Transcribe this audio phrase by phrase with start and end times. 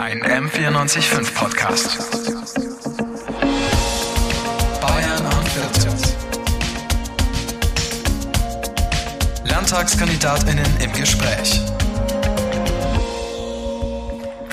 [0.00, 1.98] Ein M945 Podcast.
[4.80, 6.14] Bayern an 40.
[9.44, 11.60] Landtagskandidatinnen im Gespräch.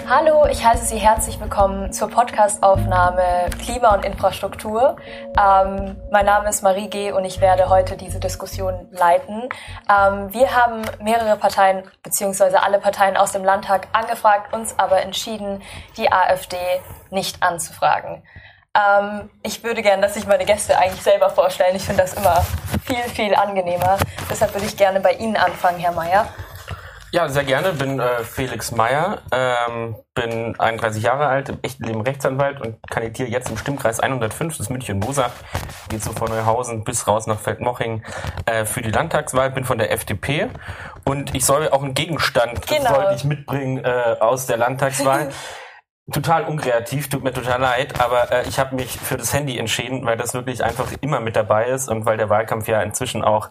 [0.10, 4.96] Hallo, ich heiße Sie herzlich willkommen zur Podcastaufnahme Klima und Infrastruktur.
[5.38, 7.12] Ähm, mein Name ist Marie G.
[7.12, 9.50] und ich werde heute diese Diskussion leiten.
[9.90, 15.62] Ähm, wir haben mehrere Parteien beziehungsweise alle Parteien aus dem Landtag angefragt, uns aber entschieden,
[15.98, 16.56] die AfD
[17.10, 18.24] nicht anzufragen.
[18.74, 21.76] Ähm, ich würde gerne, dass sich meine Gäste eigentlich selber vorstellen.
[21.76, 22.46] Ich finde das immer
[22.86, 23.98] viel, viel angenehmer.
[24.30, 26.28] Deshalb würde ich gerne bei Ihnen anfangen, Herr Mayer.
[27.18, 27.74] Ja, sehr gerne.
[27.74, 33.28] Bin äh, Felix Meyer, ähm, bin 31 Jahre alt, im echten Leben Rechtsanwalt und kandidiere
[33.28, 35.32] jetzt im Stimmkreis 105 des München Mosach.
[35.90, 38.04] Geht so von Neuhausen bis raus nach Feldmoching
[38.46, 39.50] äh, für die Landtagswahl.
[39.50, 40.50] Bin von der FDP
[41.06, 42.94] und ich soll auch einen Gegenstand Genau.
[42.94, 45.30] sollte ich mitbringen äh, aus der Landtagswahl.
[46.14, 50.06] Total unkreativ, tut mir total leid, aber äh, ich habe mich für das Handy entschieden,
[50.06, 53.50] weil das wirklich einfach immer mit dabei ist und weil der Wahlkampf ja inzwischen auch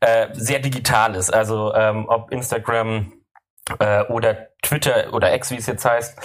[0.00, 1.28] äh, sehr digital ist.
[1.34, 3.12] Also ähm, ob Instagram
[3.78, 6.18] äh, oder Twitter oder X, wie es jetzt heißt,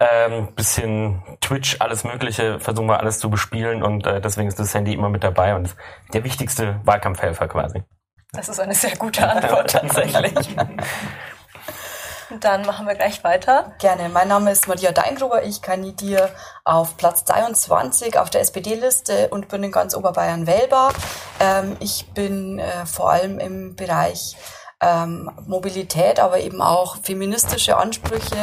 [0.00, 4.74] ähm, bisschen Twitch, alles Mögliche, versuchen wir alles zu bespielen und äh, deswegen ist das
[4.74, 5.76] Handy immer mit dabei und ist
[6.12, 7.82] der wichtigste Wahlkampfhelfer quasi.
[8.32, 10.56] Das ist eine sehr gute Antwort tatsächlich.
[12.38, 13.72] Dann machen wir gleich weiter.
[13.80, 14.08] Gerne.
[14.08, 15.42] Mein Name ist Maria Deingruber.
[15.42, 16.30] Ich kandidiere
[16.64, 20.92] auf Platz 23 auf der SPD-Liste und bin in ganz Oberbayern wählbar.
[21.40, 24.36] Ähm, ich bin äh, vor allem im Bereich
[24.80, 28.36] ähm, Mobilität, aber eben auch feministische Ansprüche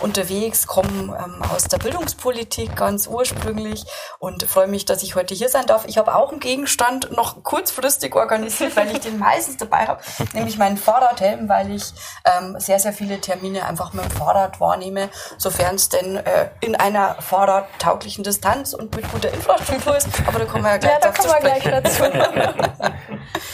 [0.00, 3.84] unterwegs, komme ähm, aus der Bildungspolitik ganz ursprünglich
[4.18, 5.84] und freue mich, dass ich heute hier sein darf.
[5.86, 10.00] Ich habe auch einen Gegenstand noch kurzfristig organisiert, weil ich den meistens dabei habe,
[10.32, 11.92] nämlich meinen Fahrradhelm, weil ich
[12.24, 16.76] ähm, sehr, sehr viele Termine einfach mit dem Fahrrad wahrnehme, sofern es denn äh, in
[16.76, 20.08] einer fahrradtauglichen Distanz und mit guter Infrastruktur ist.
[20.26, 22.02] Aber da kommen wir ja gleich Ja, da kommen wir gleich dazu.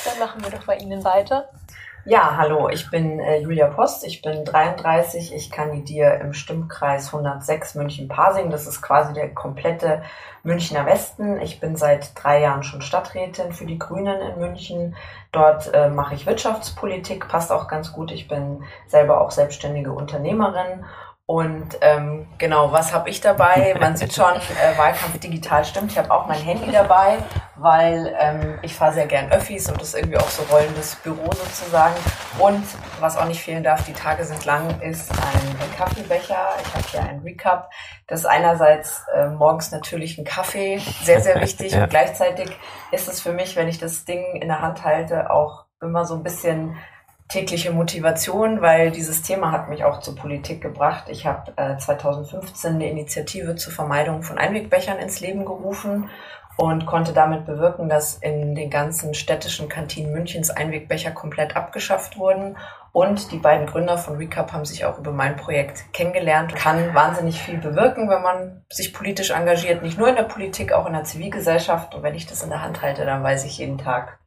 [0.05, 1.49] Dann machen wir doch bei Ihnen weiter.
[2.09, 7.75] Ja, hallo, ich bin äh, Julia Post, ich bin 33, ich kandidiere im Stimmkreis 106
[7.75, 8.49] München-Pasing.
[8.49, 10.05] Das ist quasi der komplette
[10.45, 11.41] Münchner Westen.
[11.41, 14.95] Ich bin seit drei Jahren schon Stadträtin für die Grünen in München.
[15.33, 18.12] Dort äh, mache ich Wirtschaftspolitik, passt auch ganz gut.
[18.12, 20.84] Ich bin selber auch selbstständige Unternehmerin.
[21.29, 23.75] Und ähm, genau, was habe ich dabei?
[23.81, 24.33] Man sieht schon,
[24.63, 25.91] äh, Wahlkampf digital stimmt.
[25.91, 27.19] Ich habe auch mein Handy dabei,
[27.57, 31.25] weil ähm, ich fahre sehr gern Öffis und das ist irgendwie auch so rollendes Büro
[31.33, 31.97] sozusagen.
[32.39, 32.65] Und
[33.01, 36.55] was auch nicht fehlen darf, die Tage sind lang, ist ein, ein Kaffeebecher.
[36.63, 37.71] Ich habe hier einen Recap.
[38.07, 41.67] Das ist einerseits äh, morgens natürlich ein Kaffee, sehr, sehr wichtig.
[41.77, 41.83] Ja.
[41.83, 42.57] Und gleichzeitig
[42.93, 46.15] ist es für mich, wenn ich das Ding in der Hand halte, auch immer so
[46.15, 46.77] ein bisschen
[47.29, 51.05] tägliche Motivation, weil dieses Thema hat mich auch zur Politik gebracht.
[51.09, 56.09] Ich habe äh, 2015 eine Initiative zur Vermeidung von Einwegbechern ins Leben gerufen
[56.57, 62.57] und konnte damit bewirken, dass in den ganzen städtischen Kantinen Münchens Einwegbecher komplett abgeschafft wurden.
[62.93, 66.55] Und die beiden Gründer von Recap haben sich auch über mein Projekt kennengelernt.
[66.55, 70.87] Kann wahnsinnig viel bewirken, wenn man sich politisch engagiert, nicht nur in der Politik, auch
[70.87, 71.95] in der Zivilgesellschaft.
[71.95, 74.19] Und wenn ich das in der Hand halte, dann weiß ich jeden Tag,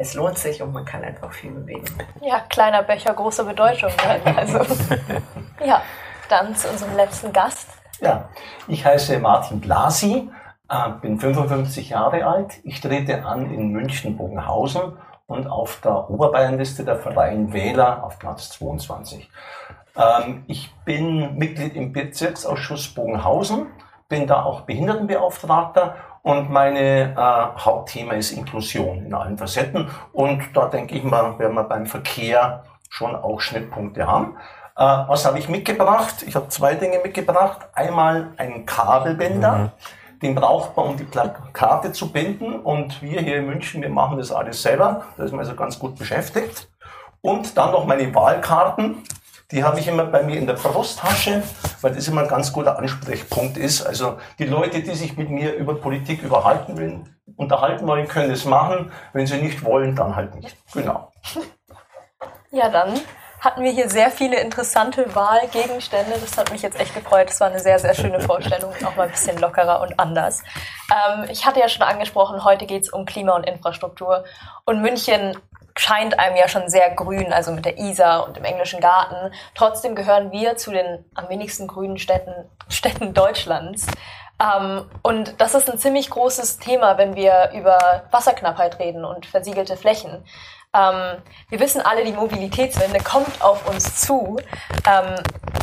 [0.00, 1.84] es lohnt sich und man kann einfach viel bewegen.
[2.22, 3.90] Ja, kleiner Becher, große Bedeutung.
[3.90, 4.34] Ne?
[4.36, 4.60] Also,
[5.62, 5.82] ja,
[6.30, 7.68] dann zu unserem letzten Gast.
[8.00, 8.30] Ja,
[8.66, 10.30] ich heiße Martin Blasi,
[10.70, 12.60] äh, bin 55 Jahre alt.
[12.64, 14.96] Ich trete an in München-Bogenhausen
[15.26, 19.30] und auf der Oberbayernliste der Freien Wähler auf Platz 22.
[19.98, 23.66] Ähm, ich bin Mitglied im Bezirksausschuss Bogenhausen,
[24.08, 29.88] bin da auch Behindertenbeauftragter und meine äh, Hauptthema ist Inklusion in allen Facetten.
[30.12, 34.36] Und da denke ich mal, werden wir beim Verkehr schon auch Schnittpunkte haben.
[34.76, 36.22] Äh, was habe ich mitgebracht?
[36.26, 37.68] Ich habe zwei Dinge mitgebracht.
[37.74, 39.72] Einmal einen Kabelbänder.
[40.20, 42.60] Den braucht man, um die Plakate zu binden.
[42.60, 45.04] Und wir hier in München, wir machen das alles selber.
[45.16, 46.68] Da ist man also ganz gut beschäftigt.
[47.22, 49.02] Und dann noch meine Wahlkarten.
[49.52, 51.42] Die habe ich immer bei mir in der Brusttasche,
[51.80, 53.82] weil das immer ein ganz guter Ansprechpunkt ist.
[53.82, 57.04] Also die Leute, die sich mit mir über Politik überhalten will,
[57.36, 58.92] unterhalten wollen, können es machen.
[59.12, 60.56] Wenn sie nicht wollen, dann halt nicht.
[60.72, 61.10] Genau.
[62.52, 63.00] Ja, dann
[63.40, 66.12] hatten wir hier sehr viele interessante Wahlgegenstände.
[66.20, 67.30] Das hat mich jetzt echt gefreut.
[67.30, 70.42] Das war eine sehr, sehr schöne Vorstellung auch mal ein bisschen lockerer und anders.
[70.92, 74.24] Ähm, ich hatte ja schon angesprochen, heute geht es um Klima und Infrastruktur.
[74.64, 75.36] Und München
[75.80, 79.32] scheint einem ja schon sehr grün, also mit der Isar und dem englischen Garten.
[79.54, 82.34] Trotzdem gehören wir zu den am wenigsten grünen Städten,
[82.68, 83.86] Städten Deutschlands.
[84.40, 89.76] Ähm, und das ist ein ziemlich großes Thema, wenn wir über Wasserknappheit reden und versiegelte
[89.76, 90.24] Flächen.
[90.72, 94.38] Ähm, wir wissen alle, die Mobilitätswende kommt auf uns zu.
[94.86, 95.16] Ähm,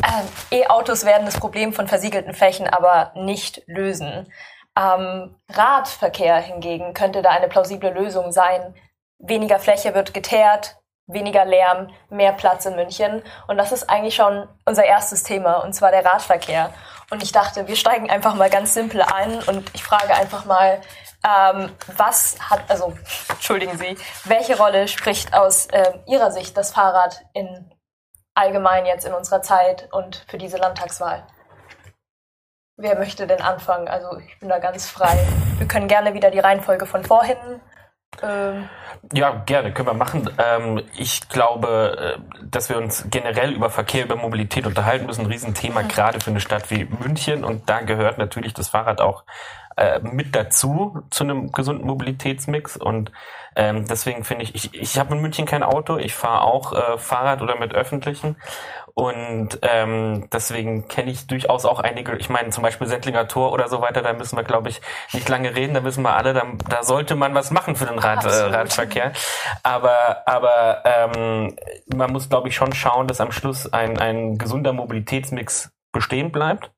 [0.08, 4.32] Ähm, E-Autos werden das Problem von versiegelten Flächen aber nicht lösen.
[4.78, 8.74] Ähm, Radverkehr hingegen könnte da eine plausible Lösung sein.
[9.18, 10.76] Weniger Fläche wird geteert,
[11.06, 13.22] weniger Lärm, mehr Platz in München.
[13.48, 16.72] Und das ist eigentlich schon unser erstes Thema, und zwar der Radverkehr.
[17.10, 20.80] Und ich dachte, wir steigen einfach mal ganz simpel ein und ich frage einfach mal,
[21.26, 22.96] ähm, was hat, also
[23.28, 27.72] entschuldigen Sie, welche Rolle spricht aus äh, Ihrer Sicht das Fahrrad in
[28.34, 31.26] allgemein jetzt in unserer Zeit und für diese Landtagswahl?
[32.76, 33.88] Wer möchte denn anfangen?
[33.88, 35.18] Also ich bin da ganz frei.
[35.56, 37.60] Wir können gerne wieder die Reihenfolge von vorhin.
[38.22, 38.68] Ähm,
[39.12, 40.28] Ja, gerne, können wir machen.
[40.38, 45.22] Ähm, ich glaube, äh, dass wir uns generell über Verkehr, über Mobilität unterhalten müssen.
[45.22, 47.44] Ein Riesenthema, gerade für eine Stadt wie München.
[47.44, 49.24] Und da gehört natürlich das Fahrrad auch
[49.76, 52.76] äh, mit dazu, zu einem gesunden Mobilitätsmix.
[52.76, 53.12] Und
[53.58, 55.96] ähm, deswegen finde ich, ich, ich habe in München kein Auto.
[55.98, 58.36] Ich fahre auch äh, Fahrrad oder mit öffentlichen.
[58.94, 63.68] Und ähm, deswegen kenne ich durchaus auch einige, ich meine zum Beispiel Sendlinger Tor oder
[63.68, 64.80] so weiter, da müssen wir, glaube ich,
[65.12, 67.98] nicht lange reden, da wissen wir alle, da, da sollte man was machen für den
[67.98, 68.28] Rad, äh.
[68.28, 69.12] Radverkehr.
[69.62, 71.56] Aber, aber ähm,
[71.94, 76.70] man muss, glaube ich, schon schauen, dass am Schluss ein, ein gesunder Mobilitätsmix bestehen bleibt.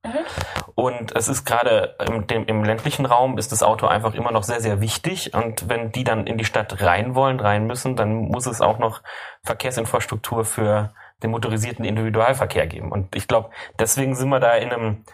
[0.75, 4.45] Und es ist gerade im, dem, im ländlichen Raum ist das Auto einfach immer noch
[4.45, 5.35] sehr, sehr wichtig.
[5.35, 8.79] Und wenn die dann in die Stadt rein wollen, rein müssen, dann muss es auch
[8.79, 9.03] noch
[9.43, 10.93] Verkehrsinfrastruktur für
[11.23, 12.93] den motorisierten Individualverkehr geben.
[12.93, 15.05] Und ich glaube, deswegen sind wir da in einem,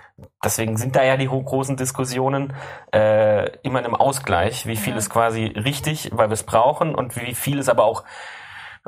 [0.44, 2.52] deswegen sind da ja die großen Diskussionen
[2.92, 7.16] äh, immer in einem Ausgleich, wie viel ist quasi richtig, weil wir es brauchen und
[7.16, 8.04] wie viel ist aber auch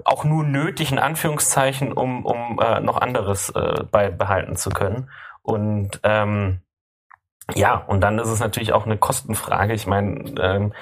[0.05, 5.11] auch nur nötig in Anführungszeichen, um, um äh, noch anderes äh, beibehalten zu können.
[5.43, 6.61] Und ähm,
[7.55, 9.73] ja, und dann ist es natürlich auch eine Kostenfrage.
[9.73, 10.75] Ich meine, ähm,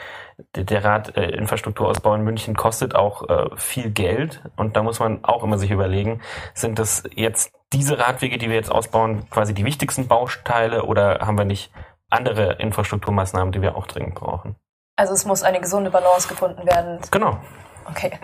[0.55, 4.99] der, der Rad äh, Infrastrukturausbau in München kostet auch äh, viel Geld und da muss
[4.99, 6.21] man auch immer sich überlegen,
[6.55, 11.39] sind das jetzt diese Radwege, die wir jetzt ausbauen, quasi die wichtigsten Bausteile oder haben
[11.39, 11.73] wir nicht
[12.11, 14.57] andere Infrastrukturmaßnahmen, die wir auch dringend brauchen?
[14.97, 16.99] also es muss eine gesunde Balance gefunden werden.
[17.11, 17.39] Genau.
[17.89, 18.19] Okay.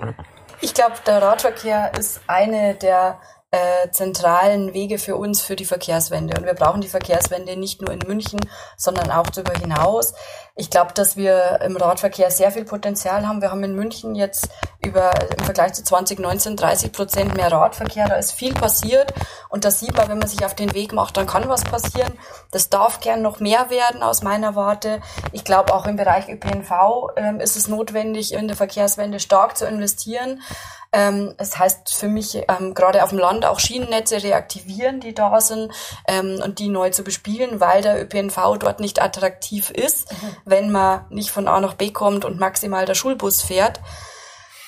[0.64, 3.18] Ich glaube, der Radverkehr ist eine der
[3.54, 6.38] äh, zentralen Wege für uns für die Verkehrswende.
[6.38, 8.40] Und wir brauchen die Verkehrswende nicht nur in München,
[8.78, 10.14] sondern auch darüber hinaus.
[10.56, 13.42] Ich glaube, dass wir im Radverkehr sehr viel Potenzial haben.
[13.42, 14.48] Wir haben in München jetzt
[14.82, 18.08] über im Vergleich zu 2019 30 Prozent mehr Radverkehr.
[18.08, 19.12] Da ist viel passiert.
[19.50, 22.12] Und das sieht man, wenn man sich auf den Weg macht, dann kann was passieren.
[22.52, 25.02] Das darf gern noch mehr werden aus meiner Warte.
[25.32, 29.66] Ich glaube, auch im Bereich ÖPNV ähm, ist es notwendig, in der Verkehrswende stark zu
[29.66, 30.40] investieren.
[30.92, 35.40] Ähm, es heißt für mich, ähm, gerade auf dem Land auch Schienennetze reaktivieren, die da
[35.40, 35.72] sind
[36.06, 41.06] ähm, und die neu zu bespielen, weil der ÖPNV dort nicht attraktiv ist, wenn man
[41.08, 43.80] nicht von A nach B kommt und maximal der Schulbus fährt.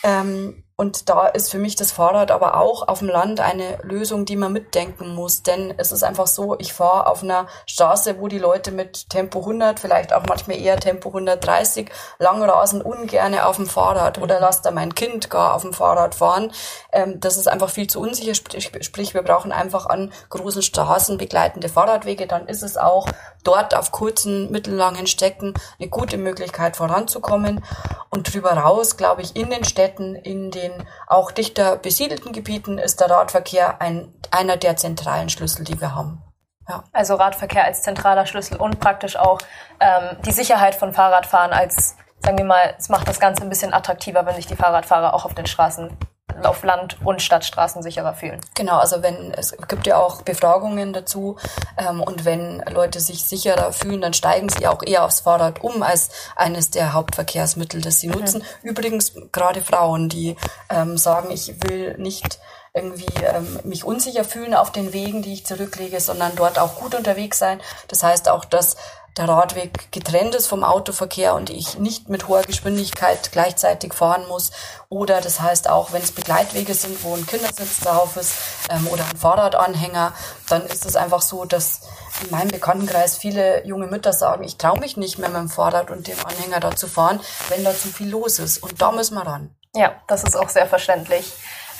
[0.02, 4.24] Ähm, und da ist für mich das Fahrrad aber auch auf dem Land eine Lösung,
[4.24, 5.44] die man mitdenken muss.
[5.44, 9.38] Denn es ist einfach so, ich fahre auf einer Straße, wo die Leute mit Tempo
[9.38, 14.62] 100, vielleicht auch manchmal eher Tempo 130, lang rasen, ungerne auf dem Fahrrad oder lass
[14.62, 16.50] da mein Kind gar auf dem Fahrrad fahren.
[16.92, 18.34] Ähm, das ist einfach viel zu unsicher.
[18.34, 22.26] Sprich, wir brauchen einfach an großen Straßen begleitende Fahrradwege.
[22.26, 23.06] Dann ist es auch
[23.44, 27.64] dort auf kurzen, mittellangen Strecken eine gute Möglichkeit voranzukommen.
[28.10, 30.72] Und drüber raus, glaube ich, in den Städten, in den
[31.06, 36.22] auch dichter besiedelten Gebieten ist der Radverkehr ein, einer der zentralen Schlüssel, die wir haben.
[36.68, 36.84] Ja.
[36.92, 39.38] Also Radverkehr als zentraler Schlüssel und praktisch auch
[39.80, 43.74] ähm, die Sicherheit von Fahrradfahren als, sagen wir mal, es macht das Ganze ein bisschen
[43.74, 45.94] attraktiver, wenn sich die Fahrradfahrer auch auf den Straßen,
[46.42, 48.40] auf Land- und Stadtstraßen sicherer fühlen.
[48.54, 51.36] Genau, also wenn es gibt ja auch Befragungen dazu
[51.78, 55.82] ähm, und wenn Leute sich sicherer fühlen, dann steigen sie auch eher aufs Fahrrad um
[55.82, 58.42] als eines der Hauptverkehrsmittel, das sie nutzen.
[58.62, 60.36] Übrigens gerade Frauen, die
[60.70, 62.40] ähm, sagen, ich will nicht
[62.72, 66.96] irgendwie ähm, mich unsicher fühlen auf den Wegen, die ich zurücklege, sondern dort auch gut
[66.96, 67.60] unterwegs sein.
[67.86, 68.76] Das heißt auch, dass
[69.16, 74.50] der Radweg getrennt ist vom Autoverkehr und ich nicht mit hoher Geschwindigkeit gleichzeitig fahren muss.
[74.88, 78.34] Oder das heißt auch, wenn es Begleitwege sind, wo ein Kindersitz drauf ist
[78.70, 80.12] ähm, oder ein Fahrradanhänger,
[80.48, 81.82] dann ist es einfach so, dass
[82.24, 85.90] in meinem Bekanntenkreis viele junge Mütter sagen, ich traue mich nicht mehr mit dem Fahrrad
[85.90, 88.62] und dem Anhänger da zu fahren, wenn da zu viel los ist.
[88.62, 89.54] Und da müssen wir ran.
[89.76, 91.32] Ja, das ist auch sehr verständlich.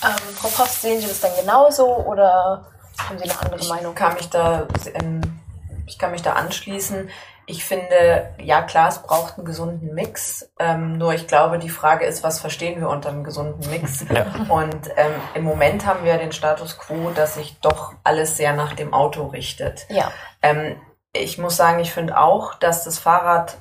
[0.04, 2.66] Ähm, Frau Post, sehen Sie das dann genauso oder
[2.98, 3.92] haben Sie eine andere Meinung?
[3.92, 5.33] Ich kann mich da, ähm,
[5.86, 7.10] ich kann mich da anschließen.
[7.46, 10.50] Ich finde, ja klar, es braucht einen gesunden Mix.
[10.58, 14.04] Ähm, nur ich glaube, die Frage ist, was verstehen wir unter einem gesunden Mix?
[14.14, 14.26] Ja.
[14.48, 18.74] Und ähm, im Moment haben wir den Status quo, dass sich doch alles sehr nach
[18.74, 19.86] dem Auto richtet.
[19.90, 20.10] Ja.
[20.40, 20.76] Ähm,
[21.12, 23.58] ich muss sagen, ich finde auch, dass das Fahrrad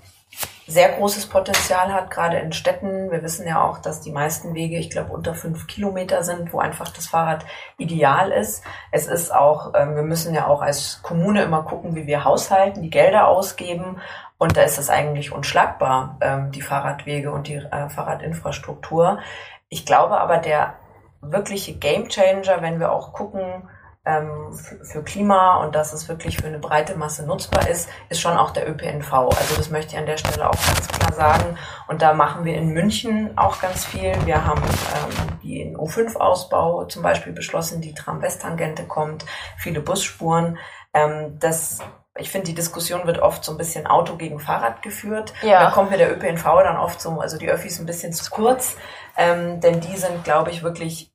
[0.67, 3.11] sehr großes Potenzial hat, gerade in Städten.
[3.11, 6.59] Wir wissen ja auch, dass die meisten Wege, ich glaube, unter fünf Kilometer sind, wo
[6.59, 7.45] einfach das Fahrrad
[7.77, 8.63] ideal ist.
[8.91, 12.81] Es ist auch, ähm, wir müssen ja auch als Kommune immer gucken, wie wir haushalten,
[12.81, 13.99] die Gelder ausgeben.
[14.37, 19.19] Und da ist es eigentlich unschlagbar, ähm, die Fahrradwege und die äh, Fahrradinfrastruktur.
[19.69, 20.75] Ich glaube aber, der
[21.21, 23.69] wirkliche Gamechanger, wenn wir auch gucken,
[24.05, 28.37] ähm, für, Klima und dass es wirklich für eine breite Masse nutzbar ist, ist schon
[28.37, 29.13] auch der ÖPNV.
[29.13, 31.57] Also das möchte ich an der Stelle auch ganz klar sagen.
[31.87, 34.13] Und da machen wir in München auch ganz viel.
[34.25, 39.25] Wir haben ähm, den U5-Ausbau zum Beispiel beschlossen, die Tram-West-Tangente kommt,
[39.57, 40.57] viele Busspuren.
[40.93, 41.79] Ähm, das
[42.15, 45.33] ich finde, die Diskussion wird oft so ein bisschen Auto gegen Fahrrad geführt.
[45.41, 45.63] Ja.
[45.63, 48.77] Da kommt mir der ÖPNV dann oft so, also die Öffis ein bisschen zu kurz,
[49.17, 51.12] ähm, denn die sind, glaube ich, wirklich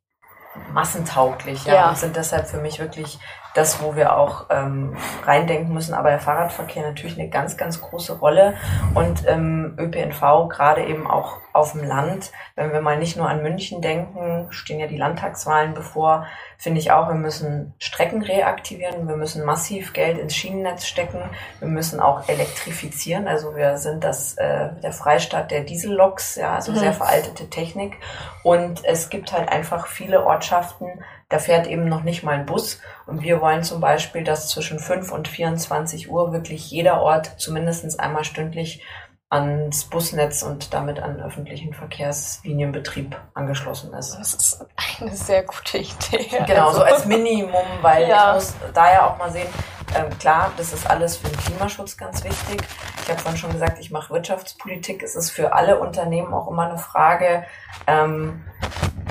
[0.72, 1.88] massentauglich ja, ja.
[1.90, 3.18] und sind deshalb für mich wirklich
[3.54, 5.94] das, wo wir auch ähm, reindenken müssen.
[5.94, 8.54] Aber der Fahrradverkehr natürlich eine ganz, ganz große Rolle
[8.94, 12.30] und ähm, ÖPNV gerade eben auch auf dem Land.
[12.54, 16.26] Wenn wir mal nicht nur an München denken, stehen ja die Landtagswahlen bevor,
[16.56, 21.20] finde ich auch, wir müssen Strecken reaktivieren, wir müssen massiv Geld ins Schienennetz stecken,
[21.58, 23.26] wir müssen auch elektrifizieren.
[23.26, 26.76] Also wir sind das äh, der Freistaat der Dieselloks, ja, also mhm.
[26.76, 27.96] sehr veraltete Technik.
[28.44, 30.86] Und es gibt halt einfach viele Ortschaften,
[31.28, 32.80] da fährt eben noch nicht mal ein Bus.
[33.06, 38.00] Und wir wollen zum Beispiel, dass zwischen 5 und 24 Uhr wirklich jeder Ort zumindest
[38.00, 38.82] einmal stündlich
[39.30, 44.16] ans Busnetz und damit an öffentlichen Verkehrslinienbetrieb angeschlossen ist.
[44.18, 44.66] Das ist
[45.00, 46.28] eine sehr gute Idee.
[46.46, 46.78] Genau, also.
[46.78, 48.30] so als Minimum, weil ja.
[48.30, 49.48] ich muss da ja auch mal sehen,
[49.94, 52.62] ähm, klar, das ist alles für den Klimaschutz ganz wichtig.
[53.02, 55.02] Ich habe vorhin schon gesagt, ich mache Wirtschaftspolitik.
[55.02, 57.44] Es ist für alle Unternehmen auch immer eine Frage,
[57.86, 58.44] ähm,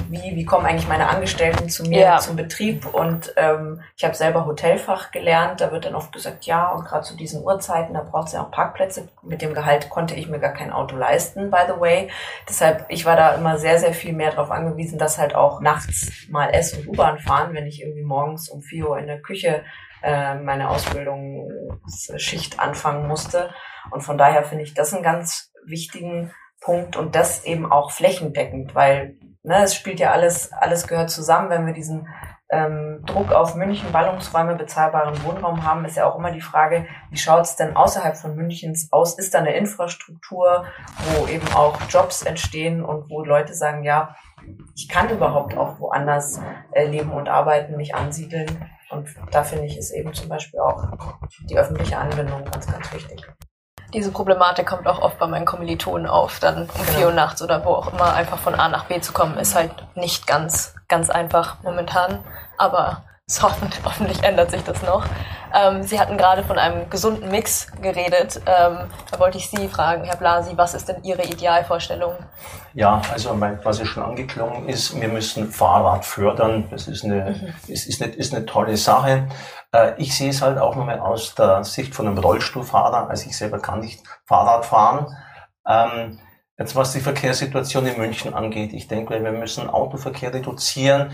[0.09, 2.17] wie, wie kommen eigentlich meine Angestellten zu mir ja.
[2.17, 2.85] zum Betrieb?
[2.93, 7.03] Und ähm, ich habe selber Hotelfach gelernt, da wird dann oft gesagt, ja, und gerade
[7.03, 9.09] zu diesen Uhrzeiten, da braucht es ja auch Parkplätze.
[9.21, 12.09] Mit dem Gehalt konnte ich mir gar kein Auto leisten, by the way.
[12.47, 16.27] Deshalb, ich war da immer sehr, sehr viel mehr darauf angewiesen, dass halt auch nachts
[16.29, 19.63] mal S- und U-Bahn fahren, wenn ich irgendwie morgens um 4 Uhr in der Küche
[20.03, 23.49] äh, meine Ausbildungsschicht anfangen musste.
[23.91, 28.73] Und von daher finde ich das einen ganz wichtigen Punkt und das eben auch flächendeckend,
[28.75, 29.16] weil
[29.47, 31.49] ne, es spielt ja alles, alles gehört zusammen.
[31.49, 32.07] Wenn wir diesen
[32.49, 37.17] ähm, Druck auf München, Ballungsräume, bezahlbaren Wohnraum haben, ist ja auch immer die Frage, wie
[37.17, 39.17] schaut es denn außerhalb von Münchens aus?
[39.17, 40.65] Ist da eine Infrastruktur,
[40.97, 44.15] wo eben auch Jobs entstehen und wo Leute sagen, ja,
[44.75, 46.39] ich kann überhaupt auch woanders
[46.71, 48.69] äh, leben und arbeiten, mich ansiedeln.
[48.89, 50.87] Und da finde ich, ist eben zum Beispiel auch
[51.49, 53.25] die öffentliche Anbindung ganz, ganz wichtig
[53.93, 56.97] diese Problematik kommt auch oft bei meinen Kommilitonen auf, dann um genau.
[56.97, 59.55] vier Uhr nachts oder wo auch immer einfach von A nach B zu kommen, ist
[59.55, 62.19] halt nicht ganz, ganz einfach momentan.
[62.57, 65.05] Aber es hoffentlich, hoffentlich ändert sich das noch.
[65.53, 68.41] Ähm, Sie hatten gerade von einem gesunden Mix geredet.
[68.45, 68.79] Ähm,
[69.11, 72.13] da wollte ich Sie fragen, Herr Blasi, was ist denn Ihre Idealvorstellung?
[72.73, 76.67] Ja, also was ja schon angeklungen ist, wir müssen Fahrrad fördern.
[76.69, 77.71] Das ist eine, mhm.
[77.73, 79.27] ist, ist, eine, ist eine tolle Sache.
[79.71, 83.09] Äh, ich sehe es halt auch nochmal aus der Sicht von einem Rollstuhlfahrer.
[83.09, 85.15] Also ich selber kann nicht Fahrrad fahren.
[85.67, 86.19] Ähm,
[86.57, 91.11] jetzt was die Verkehrssituation in München angeht, ich denke, wir müssen Autoverkehr reduzieren.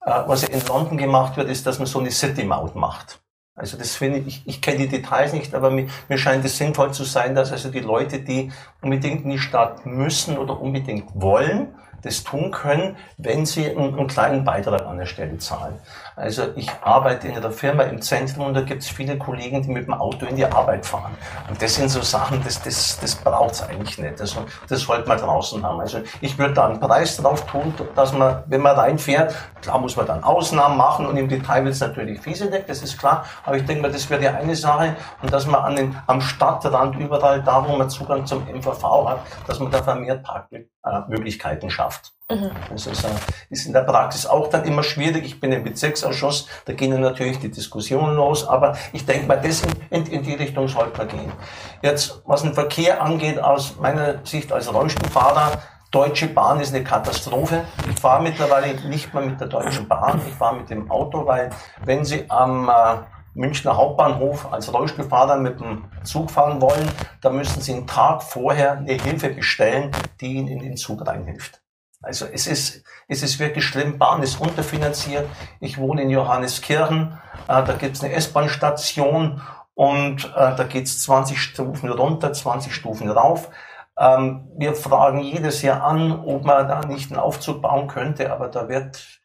[0.00, 3.20] Äh, was in London gemacht wird, ist, dass man so eine City-Maut macht.
[3.56, 6.58] Also das finde ich, ich, ich kenne die Details nicht, aber mir, mir scheint es
[6.58, 8.50] sinnvoll zu sein, dass also die Leute, die
[8.82, 14.08] unbedingt in die Stadt müssen oder unbedingt wollen, das tun können, wenn sie einen, einen
[14.08, 15.78] kleinen Beitrag an der Stelle zahlen.
[16.16, 19.70] Also ich arbeite in einer Firma im Zentrum und da gibt es viele Kollegen, die
[19.70, 21.16] mit dem Auto in die Arbeit fahren.
[21.48, 24.20] Und das sind so Sachen, das, das, das braucht es eigentlich nicht.
[24.20, 25.80] Also das sollte man draußen haben.
[25.80, 29.96] Also ich würde da einen Preis drauf tun, dass man, wenn man reinfährt, klar muss
[29.96, 33.24] man dann Ausnahmen machen und im Detail wird es natürlich fiesedeck, das ist klar.
[33.44, 34.94] Aber ich denke mal, das wäre die eine Sache.
[35.20, 39.20] Und dass man an den, am Stadtrand überall da, wo man Zugang zum MVV hat,
[39.48, 42.14] dass man da vermehrt Parkmöglichkeiten schafft.
[42.30, 42.50] Mhm.
[42.74, 42.86] Ist,
[43.50, 45.26] ist, in der Praxis auch dann immer schwierig.
[45.26, 49.62] Ich bin im Bezirksausschuss, da gehen natürlich die Diskussionen los, aber ich denke mal, das
[49.90, 51.32] in, in, die Richtung sollte man gehen.
[51.82, 57.64] Jetzt, was den Verkehr angeht, aus meiner Sicht als Rollstuhlfahrer, Deutsche Bahn ist eine Katastrophe.
[57.90, 61.50] Ich fahre mittlerweile nicht mehr mit der Deutschen Bahn, ich fahre mit dem Auto, weil
[61.84, 62.96] wenn Sie am äh,
[63.34, 66.90] Münchner Hauptbahnhof als Rollstuhlfahrer mit dem Zug fahren wollen,
[67.20, 69.90] dann müssen Sie einen Tag vorher eine Hilfe bestellen,
[70.20, 71.63] die Ihnen in den Zug reinhilft.
[72.04, 73.98] Also es ist, es ist wirklich schlimm.
[73.98, 75.28] Bahn ist unterfinanziert.
[75.60, 77.18] Ich wohne in Johanneskirchen.
[77.48, 79.40] Äh, da gibt es eine S-Bahn-Station
[79.74, 83.50] und äh, da geht es 20 Stufen runter, 20 Stufen rauf.
[83.98, 88.48] Ähm, wir fragen jedes Jahr an, ob man da nicht einen Aufzug bauen könnte, aber
[88.48, 89.20] da wird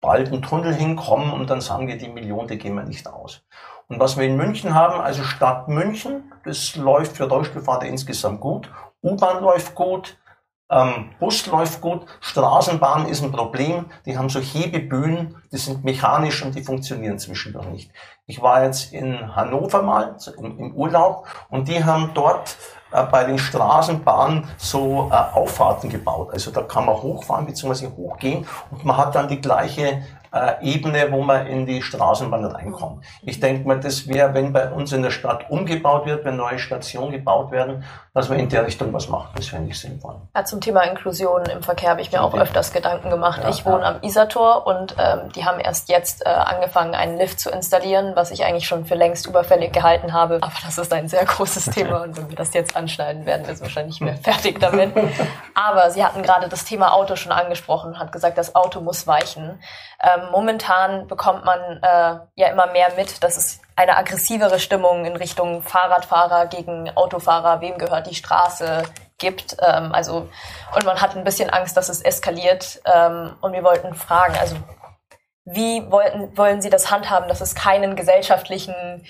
[0.00, 3.42] bald ein Tunnel hinkommen und dann sagen wir, die Million, die gehen wir nicht aus.
[3.88, 8.70] Und was wir in München haben, also Stadt München, das läuft für Rollstuhlfahrer insgesamt gut
[9.02, 10.16] U-Bahn läuft gut,
[10.72, 13.86] ähm, Bus läuft gut, Straßenbahn ist ein Problem.
[14.06, 17.90] Die haben so Hebebühnen, die sind mechanisch und die funktionieren zwischendurch nicht.
[18.26, 22.56] Ich war jetzt in Hannover mal im, Urlaub und die haben dort
[22.90, 26.30] äh, bei den Straßenbahnen so äh, Auffahrten gebaut.
[26.32, 27.88] Also da kann man hochfahren bzw.
[27.94, 33.04] hochgehen und man hat dann die gleiche äh, Ebene, wo man in die Straßenbahn reinkommt.
[33.22, 36.58] Ich denke mal, das wäre, wenn bei uns in der Stadt umgebaut wird, wenn neue
[36.58, 37.84] Stationen gebaut werden,
[38.14, 39.38] dass man in der Richtung was macht.
[39.38, 40.16] Das fände ich sinnvoll.
[40.34, 43.40] Ja, zum Thema Inklusion im Verkehr habe ich mir auch öfters Gedanken gemacht.
[43.42, 43.88] Ja, ich wohne ja.
[43.90, 48.30] am Isartor und ähm, die haben erst jetzt äh, angefangen, einen Lift zu installieren, was
[48.30, 50.38] ich eigentlich schon für längst überfällig gehalten habe.
[50.40, 53.60] Aber das ist ein sehr großes Thema und wenn wir das jetzt anschneiden, werden wir
[53.60, 54.92] wahrscheinlich nicht mehr fertig damit.
[55.54, 59.60] Aber sie hatten gerade das Thema Auto schon angesprochen, hat gesagt, das Auto muss weichen.
[60.02, 65.16] Ähm, momentan bekommt man äh, ja immer mehr mit, dass es eine aggressivere Stimmung in
[65.16, 68.82] Richtung Fahrradfahrer gegen Autofahrer, wem gehört die Straße
[69.18, 69.56] gibt.
[69.60, 70.28] Ähm, also
[70.74, 72.80] und man hat ein bisschen Angst, dass es eskaliert.
[72.84, 74.56] Ähm, und wir wollten fragen, also
[75.44, 79.04] wie wollten, wollen Sie das handhaben, dass es keinen gesellschaftlichen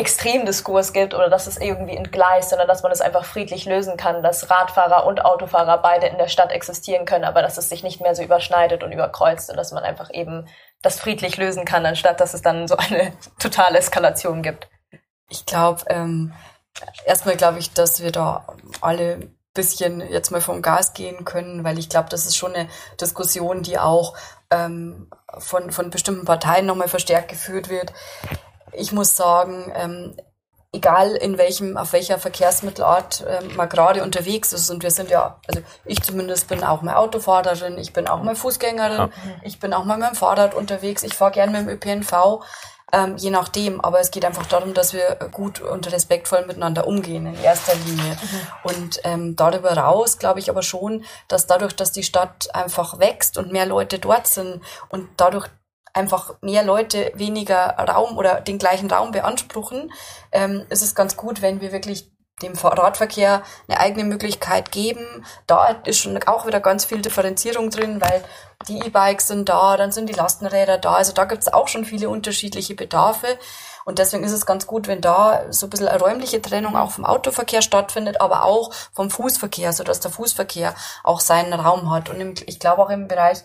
[0.00, 4.22] Extremdiskurs gibt oder dass es irgendwie entgleist, sondern dass man es einfach friedlich lösen kann,
[4.22, 8.00] dass Radfahrer und Autofahrer beide in der Stadt existieren können, aber dass es sich nicht
[8.00, 10.48] mehr so überschneidet und überkreuzt und dass man einfach eben
[10.80, 14.70] das friedlich lösen kann, anstatt dass es dann so eine totale Eskalation gibt.
[15.28, 16.32] Ich glaube, ähm,
[17.04, 18.46] erstmal glaube ich, dass wir da
[18.80, 22.68] alle bisschen jetzt mal vom Gas gehen können, weil ich glaube, das ist schon eine
[22.98, 24.16] Diskussion, die auch
[24.50, 27.92] ähm, von, von bestimmten Parteien nochmal verstärkt geführt wird
[28.72, 30.16] ich muss sagen, ähm,
[30.72, 35.40] egal in welchem, auf welcher Verkehrsmittelart ähm, man gerade unterwegs ist, und wir sind ja,
[35.48, 39.10] also ich zumindest bin auch mal Autofahrerin, ich bin auch mal Fußgängerin, ja.
[39.42, 42.40] ich bin auch mal mit dem Fahrrad unterwegs, ich fahre gerne mit dem ÖPNV,
[42.92, 43.80] ähm, je nachdem.
[43.80, 48.12] Aber es geht einfach darum, dass wir gut und respektvoll miteinander umgehen in erster Linie.
[48.12, 48.40] Mhm.
[48.62, 53.38] Und ähm, darüber raus glaube ich aber schon, dass dadurch, dass die Stadt einfach wächst
[53.38, 55.48] und mehr Leute dort sind und dadurch
[55.92, 59.92] einfach mehr Leute weniger Raum oder den gleichen Raum beanspruchen,
[60.32, 62.10] ähm, ist es ganz gut, wenn wir wirklich
[62.42, 65.24] dem Radverkehr eine eigene Möglichkeit geben.
[65.46, 68.24] Da ist schon auch wieder ganz viel Differenzierung drin, weil
[68.68, 70.94] die E-Bikes sind da, dann sind die Lastenräder da.
[70.94, 73.38] Also da gibt es auch schon viele unterschiedliche Bedarfe.
[73.84, 76.92] Und deswegen ist es ganz gut, wenn da so ein bisschen eine räumliche Trennung auch
[76.92, 82.08] vom Autoverkehr stattfindet, aber auch vom Fußverkehr, sodass der Fußverkehr auch seinen Raum hat.
[82.08, 83.38] Und im, ich glaube auch im Bereich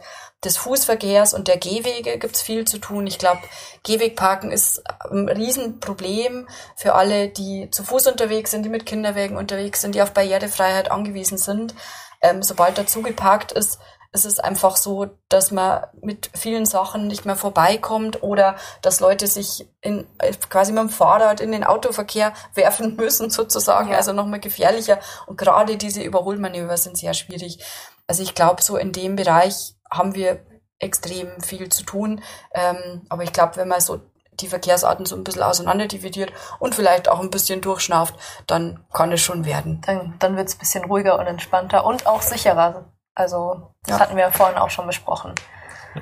[0.44, 3.08] des Fußverkehrs und der Gehwege gibt's viel zu tun.
[3.08, 3.42] Ich glaube,
[3.84, 9.82] Gehwegparken ist ein Riesenproblem für alle, die zu Fuß unterwegs sind, die mit Kinderwegen unterwegs
[9.82, 11.74] sind, die auf Barrierefreiheit angewiesen sind.
[12.22, 13.80] Ähm, sobald dazu geparkt ist,
[14.16, 19.28] ist es einfach so, dass man mit vielen Sachen nicht mehr vorbeikommt oder dass Leute
[19.28, 20.08] sich in,
[20.50, 23.98] quasi mit dem Fahrrad in den Autoverkehr werfen müssen sozusagen, ja.
[23.98, 25.00] also nochmal gefährlicher.
[25.28, 27.64] Und gerade diese Überholmanöver sind sehr schwierig.
[28.08, 30.44] Also ich glaube, so in dem Bereich haben wir
[30.80, 32.22] extrem viel zu tun.
[32.54, 34.02] Ähm, aber ich glaube, wenn man so
[34.40, 38.16] die Verkehrsarten so ein bisschen auseinander dividiert und vielleicht auch ein bisschen durchschnauft,
[38.48, 39.82] dann kann es schon werden.
[39.86, 42.86] Dann, dann wird es ein bisschen ruhiger und entspannter und auch sicherer.
[43.16, 44.00] Also das ja.
[44.00, 45.34] hatten wir ja vorhin auch schon besprochen.
[45.96, 46.02] Ja.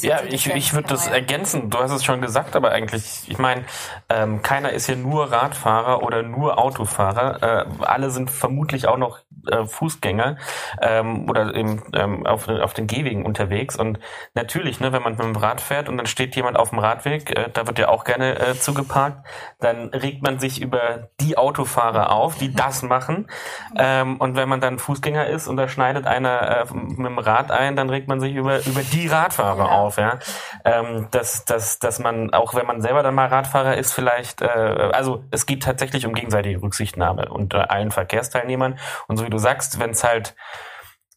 [0.00, 1.70] Ja, ich, ich würde das ergänzen.
[1.70, 3.64] Du hast es schon gesagt, aber eigentlich, ich meine,
[4.08, 7.42] ähm, keiner ist hier nur Radfahrer oder nur Autofahrer.
[7.42, 9.18] Äh, alle sind vermutlich auch noch
[9.50, 10.36] äh, Fußgänger
[10.80, 13.76] ähm, oder im, ähm, auf, auf den Gehwegen unterwegs.
[13.76, 13.98] Und
[14.34, 17.36] natürlich, ne, wenn man mit dem Rad fährt und dann steht jemand auf dem Radweg,
[17.36, 19.26] äh, da wird ja auch gerne äh, zugeparkt,
[19.60, 23.28] dann regt man sich über die Autofahrer auf, die das machen.
[23.76, 27.50] Ähm, und wenn man dann Fußgänger ist und da schneidet einer äh, mit dem Rad
[27.50, 30.18] ein, dann regt man sich über, über die Radfahrer auf, ja.
[30.64, 34.46] Ähm, dass, dass, dass man, auch wenn man selber dann mal Radfahrer ist, vielleicht, äh,
[34.46, 38.78] also es geht tatsächlich um gegenseitige Rücksichtnahme unter allen Verkehrsteilnehmern.
[39.08, 40.34] Und so wie du sagst, wenn es halt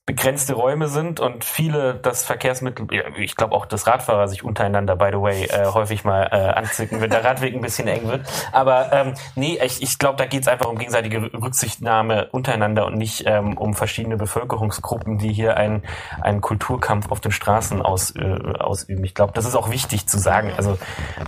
[0.06, 2.88] begrenzte Räume sind und viele das Verkehrsmittel,
[3.18, 7.02] ich glaube auch, dass Radfahrer sich untereinander, by the way, äh, häufig mal äh, anzicken,
[7.02, 8.22] wenn der Radweg ein bisschen eng wird.
[8.52, 12.98] Aber ähm, nee, ich, ich glaube, da geht es einfach um gegenseitige Rücksichtnahme untereinander und
[12.98, 15.82] nicht ähm, um verschiedene Bevölkerungsgruppen, die hier einen,
[16.22, 19.04] einen Kulturkampf auf den Straßen aus, äh, ausüben.
[19.06, 20.52] Ich glaube, das ist auch wichtig zu sagen.
[20.56, 20.78] Also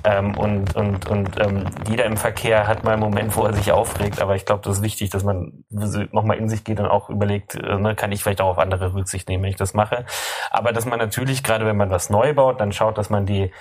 [0.03, 3.71] ähm, und und und ähm, jeder im Verkehr hat mal einen Moment, wo er sich
[3.71, 5.63] aufregt, aber ich glaube, das ist wichtig, dass man
[6.11, 8.93] nochmal in sich geht und auch überlegt, äh, ne, kann ich vielleicht auch auf andere
[8.93, 10.05] Rücksicht nehmen, wenn ich das mache.
[10.51, 13.51] Aber dass man natürlich, gerade wenn man was neu baut, dann schaut, dass man die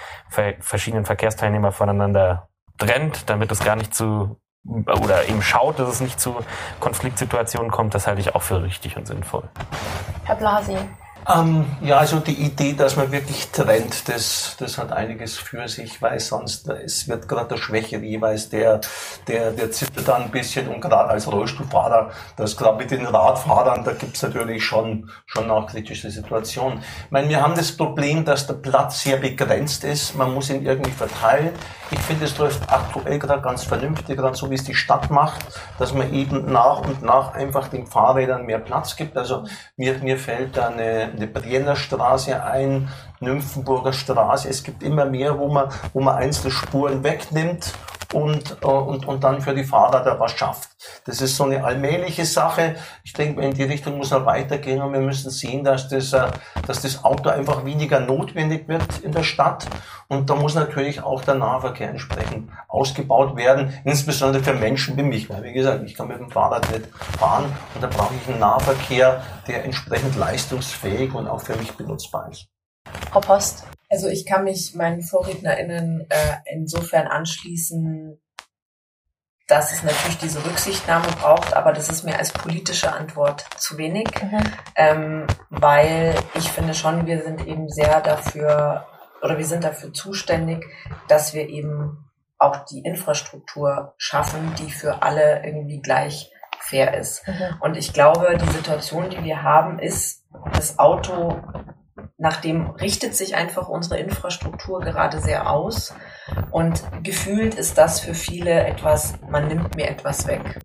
[0.61, 6.19] verschiedenen Verkehrsteilnehmer voneinander trennt, damit es gar nicht zu oder eben schaut, dass es nicht
[6.19, 6.35] zu
[6.81, 9.45] Konfliktsituationen kommt, das halte ich auch für richtig und sinnvoll.
[10.25, 10.77] Herr Blasi,
[11.29, 16.01] Ähm, ja, also die Idee, dass man wirklich trennt, das, das hat einiges für sich,
[16.01, 18.81] weil sonst es wird gerade der Schwächere jeweils, der,
[19.27, 23.83] der, der zittert dann ein bisschen und gerade als Rollstuhlfahrer, das gerade mit den Radfahrern,
[23.83, 26.79] da gibt's natürlich schon, schon auch kritische Situationen.
[26.79, 30.65] Ich meine, wir haben das Problem, dass der Platz sehr begrenzt ist, man muss ihn
[30.65, 31.51] irgendwie verteilen.
[31.91, 35.45] Ich finde, es läuft aktuell gerade ganz vernünftig, gerade so wie es die Stadt macht,
[35.79, 39.17] dass man eben nach und nach einfach den Fahrrädern mehr Platz gibt.
[39.17, 39.45] Also
[39.77, 42.89] mir, mir fällt da eine, eine Brienner Straße ein,
[43.21, 44.49] Nymphenburger Straße.
[44.49, 47.73] Es gibt immer mehr, wo man, wo man einzelne Spuren wegnimmt
[48.17, 50.71] und, äh, und, und dann für die Fahrer da was schafft.
[51.05, 52.77] Das ist so eine allmähliche Sache.
[53.05, 56.29] Ich denke, in die Richtung muss man weitergehen und wir müssen sehen, dass das, äh,
[56.67, 59.67] dass das Auto einfach weniger notwendig wird in der Stadt.
[60.09, 65.29] Und da muss natürlich auch der Nahverkehr entsprechend ausgebaut werden, insbesondere für Menschen wie mich.
[65.29, 66.87] Weil, wie gesagt, ich kann mit dem Fahrrad nicht
[67.19, 72.31] fahren und da brauche ich einen Nahverkehr, der entsprechend leistungsfähig und auch für mich benutzbar
[72.31, 72.49] ist.
[73.11, 73.65] Frau Post.
[73.89, 78.21] Also ich kann mich meinen VorrednerInnen äh, insofern anschließen,
[79.47, 84.09] dass es natürlich diese Rücksichtnahme braucht, aber das ist mir als politische Antwort zu wenig,
[84.21, 84.41] mhm.
[84.75, 88.87] ähm, weil ich finde schon, wir sind eben sehr dafür
[89.23, 90.67] oder wir sind dafür zuständig,
[91.09, 97.27] dass wir eben auch die Infrastruktur schaffen, die für alle irgendwie gleich fair ist.
[97.27, 97.57] Mhm.
[97.61, 101.41] Und ich glaube, die Situation, die wir haben, ist, das Auto
[102.19, 105.95] nach dem richtet sich einfach unsere Infrastruktur gerade sehr aus.
[106.51, 110.61] Und gefühlt ist das für viele etwas, man nimmt mir etwas weg.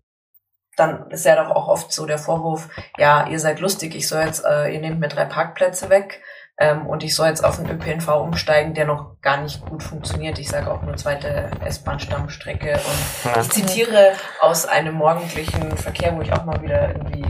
[0.76, 4.22] Dann ist ja doch auch oft so der Vorwurf, ja, ihr seid lustig, ich soll
[4.22, 6.22] jetzt, äh, ihr nehmt mir drei Parkplätze weg
[6.58, 10.38] ähm, und ich soll jetzt auf einen ÖPNV umsteigen, der noch gar nicht gut funktioniert.
[10.38, 16.32] Ich sage auch nur zweite S-Bahn-Stammstrecke und ich zitiere aus einem morgendlichen Verkehr, wo ich
[16.32, 17.24] auch mal wieder irgendwie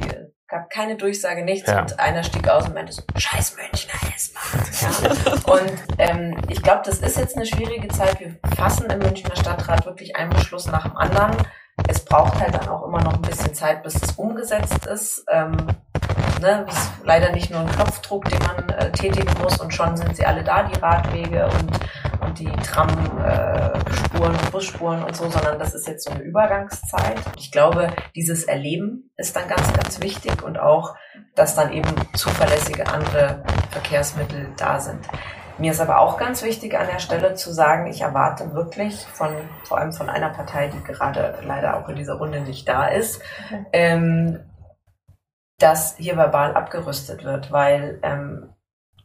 [0.52, 1.70] gab keine Durchsage, nichts.
[1.70, 1.80] Ja.
[1.80, 4.42] Und einer stieg aus und meinte so, scheiß Münchner S-Bahn.
[4.82, 5.52] Ja.
[5.52, 8.20] und ähm, ich glaube, das ist jetzt eine schwierige Zeit.
[8.20, 11.36] Wir fassen im Münchner Stadtrat wirklich einen Beschluss nach dem anderen.
[11.88, 15.24] Es braucht halt dann auch immer noch ein bisschen Zeit, bis es umgesetzt ist.
[15.30, 15.56] Ähm,
[16.42, 20.14] ne, ist leider nicht nur ein Knopfdruck, den man äh, tätigen muss und schon sind
[20.16, 21.80] sie alle da, die Radwege und
[22.32, 27.20] und die Tramspuren, äh, Busspuren und so, sondern das ist jetzt so eine Übergangszeit.
[27.36, 30.96] Ich glaube, dieses Erleben ist dann ganz, ganz wichtig und auch,
[31.34, 35.00] dass dann eben zuverlässige andere Verkehrsmittel da sind.
[35.58, 39.36] Mir ist aber auch ganz wichtig an der Stelle zu sagen, ich erwarte wirklich von,
[39.64, 43.20] vor allem von einer Partei, die gerade leider auch in dieser Runde nicht da ist,
[43.50, 43.66] mhm.
[43.72, 44.40] ähm,
[45.58, 48.54] dass hier verbal abgerüstet wird, weil ähm,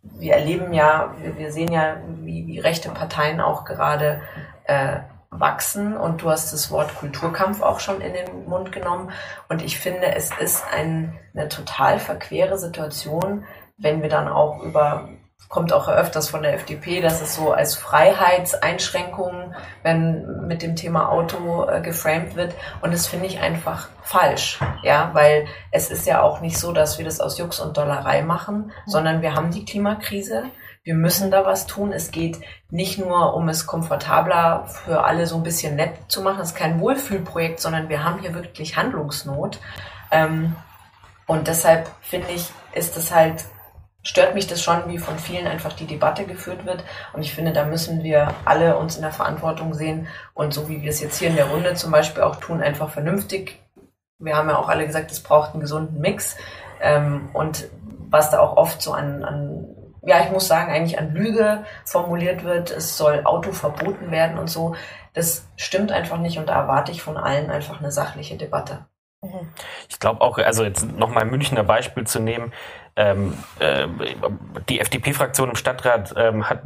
[0.02, 4.22] wir erleben ja, wir, wir sehen ja, wie, wie, rechte Parteien auch gerade
[4.66, 4.98] äh,
[5.30, 5.96] wachsen.
[5.96, 9.12] Und du hast das Wort Kulturkampf auch schon in den Mund genommen.
[9.50, 13.46] Und ich finde, es ist ein, eine total verquere Situation,
[13.78, 15.10] wenn wir dann auch über
[15.50, 21.10] kommt auch öfters von der FDP, dass es so als Freiheitseinschränkungen, wenn mit dem Thema
[21.10, 22.54] Auto äh, geframed wird.
[22.82, 26.98] Und das finde ich einfach falsch, ja, weil es ist ja auch nicht so, dass
[26.98, 30.46] wir das aus Jux und Dollerei machen, sondern wir haben die Klimakrise.
[30.84, 31.94] Wir müssen da was tun.
[31.94, 36.42] Es geht nicht nur um es komfortabler für alle so ein bisschen nett zu machen.
[36.42, 39.60] Es ist kein Wohlfühlprojekt, sondern wir haben hier wirklich Handlungsnot.
[40.12, 40.56] Ähm,
[41.26, 43.46] und deshalb finde ich, ist es halt
[44.04, 46.84] stört mich das schon, wie von vielen einfach die Debatte geführt wird.
[47.14, 50.82] Und ich finde, da müssen wir alle uns in der Verantwortung sehen und so wie
[50.82, 53.62] wir es jetzt hier in der Runde zum Beispiel auch tun, einfach vernünftig.
[54.20, 56.38] Wir haben ja auch alle gesagt, es braucht einen gesunden Mix.
[56.82, 57.70] Ähm, und
[58.10, 59.66] was da auch oft so an, an,
[60.06, 64.50] ja, ich muss sagen, eigentlich an Lüge formuliert wird, es soll Auto verboten werden und
[64.50, 64.76] so,
[65.14, 68.86] das stimmt einfach nicht und da erwarte ich von allen einfach eine sachliche Debatte.
[69.90, 72.54] Ich glaube auch, also jetzt nochmal ein Münchner Beispiel zu nehmen,
[72.98, 73.88] ähm, äh,
[74.70, 76.62] die FDP-Fraktion im Stadtrat ähm, hat,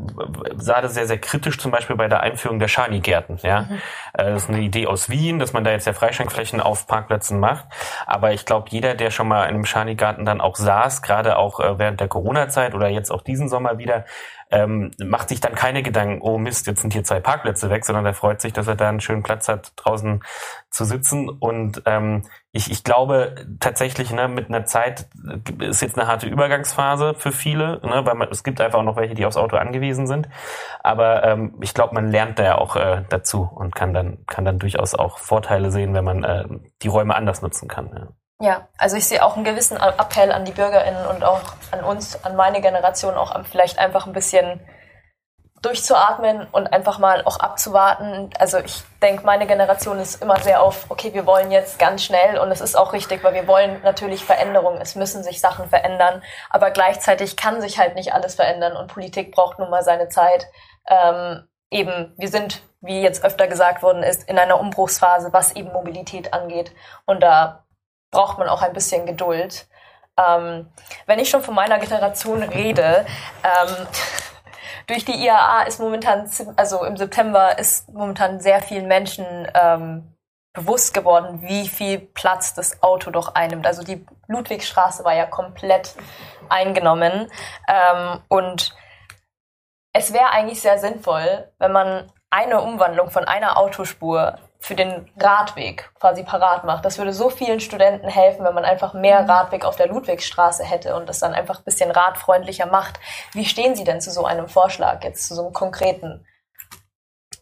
[0.56, 3.38] sah das sehr, sehr kritisch zum Beispiel bei der Einführung der Schani-Gärten.
[3.44, 3.63] Ja?
[3.63, 3.82] Mhm.
[4.13, 7.39] Äh, das ist eine Idee aus Wien, dass man da jetzt ja Freischankflächen auf Parkplätzen
[7.39, 7.65] macht.
[8.06, 11.60] Aber ich glaube, jeder, der schon mal in einem Schani-Garten dann auch saß, gerade auch
[11.60, 14.06] äh, während der Corona-Zeit oder jetzt auch diesen Sommer wieder,
[14.52, 18.06] ähm, macht sich dann keine Gedanken, oh Mist, jetzt sind hier zwei Parkplätze weg, sondern
[18.06, 20.24] er freut sich, dass er da einen schönen Platz hat, draußen
[20.70, 21.30] zu sitzen.
[21.30, 25.08] Und ähm, ich, ich glaube tatsächlich, ne, mit einer Zeit
[25.60, 28.98] ist jetzt eine harte Übergangsphase für viele, ne, weil man, es gibt einfach auch noch
[28.98, 30.28] welche, die aufs Auto angewiesen sind.
[30.84, 34.46] Aber ähm, ich glaube, man lernt da ja auch äh, dazu und kann dann, kann
[34.46, 36.46] dann durchaus auch Vorteile sehen, wenn man äh,
[36.82, 37.90] die Räume anders nutzen kann.
[37.96, 38.08] Ja.
[38.41, 42.25] Ja, also ich sehe auch einen gewissen Appell an die BürgerInnen und auch an uns,
[42.25, 44.60] an meine Generation, auch vielleicht einfach ein bisschen
[45.62, 48.32] durchzuatmen und einfach mal auch abzuwarten.
[48.39, 52.39] Also ich denke, meine Generation ist immer sehr auf, okay, wir wollen jetzt ganz schnell
[52.39, 54.82] und es ist auch richtig, weil wir wollen natürlich Veränderungen.
[54.82, 59.36] Es müssen sich Sachen verändern, aber gleichzeitig kann sich halt nicht alles verändern und Politik
[59.36, 60.47] braucht nun mal seine Zeit.
[60.88, 65.71] Ähm, eben, wir sind, wie jetzt öfter gesagt worden ist, in einer Umbruchsphase, was eben
[65.71, 66.71] Mobilität angeht
[67.06, 67.65] und da
[68.12, 69.67] braucht man auch ein bisschen Geduld.
[70.17, 70.69] Ähm,
[71.06, 73.06] wenn ich schon von meiner Generation rede,
[73.43, 73.88] ähm,
[74.88, 80.15] durch die IAA ist momentan, also im September ist momentan sehr vielen Menschen ähm,
[80.54, 83.65] bewusst geworden, wie viel Platz das Auto doch einnimmt.
[83.65, 85.95] Also die Ludwigstraße war ja komplett
[86.50, 87.32] eingenommen
[87.69, 88.76] ähm, und
[89.93, 95.91] es wäre eigentlich sehr sinnvoll, wenn man eine Umwandlung von einer Autospur für den Radweg
[96.00, 96.86] quasi parat macht.
[96.86, 99.30] Das würde so vielen Studenten helfen, wenn man einfach mehr mhm.
[99.30, 103.00] Radweg auf der Ludwigstraße hätte und das dann einfach ein bisschen radfreundlicher macht.
[103.34, 106.28] Wie stehen Sie denn zu so einem Vorschlag, jetzt zu so einem konkreten?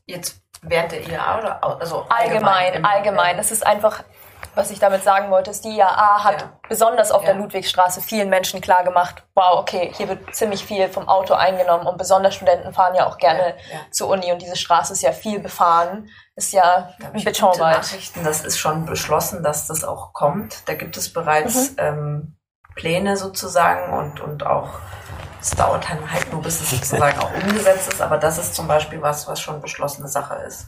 [0.05, 2.67] Jetzt während der IAA oder also allgemein?
[2.67, 3.39] Allgemein, allgemein.
[3.39, 4.01] Es ist einfach
[4.60, 6.60] was ich damit sagen wollte, ist, die IAA hat ja.
[6.67, 7.32] besonders auf ja.
[7.32, 11.88] der Ludwigstraße vielen Menschen klar gemacht, wow, okay, hier wird ziemlich viel vom Auto eingenommen
[11.88, 13.80] und besonders Studenten fahren ja auch gerne ja.
[13.89, 17.89] zur Uni und diese Straße ist ja viel befahren, ist ja ein Betonwald.
[18.24, 20.67] Das ist schon beschlossen, dass das auch kommt.
[20.67, 21.76] Da gibt es bereits mhm.
[21.78, 22.38] ähm,
[22.76, 24.69] Pläne sozusagen und, und auch
[25.41, 28.67] es dauert dann halt nur, bis es sozusagen auch umgesetzt ist, aber das ist zum
[28.67, 30.67] Beispiel was, was schon beschlossene Sache ist.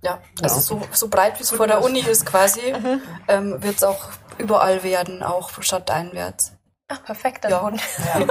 [0.00, 3.02] Ja, also so, so breit wie es vor der Uni ist quasi, mhm.
[3.26, 4.08] ähm, wird es auch
[4.38, 6.52] überall werden, auch stadteinwärts.
[6.90, 7.70] Ach, perfekt, dann ja.
[8.18, 8.26] ja.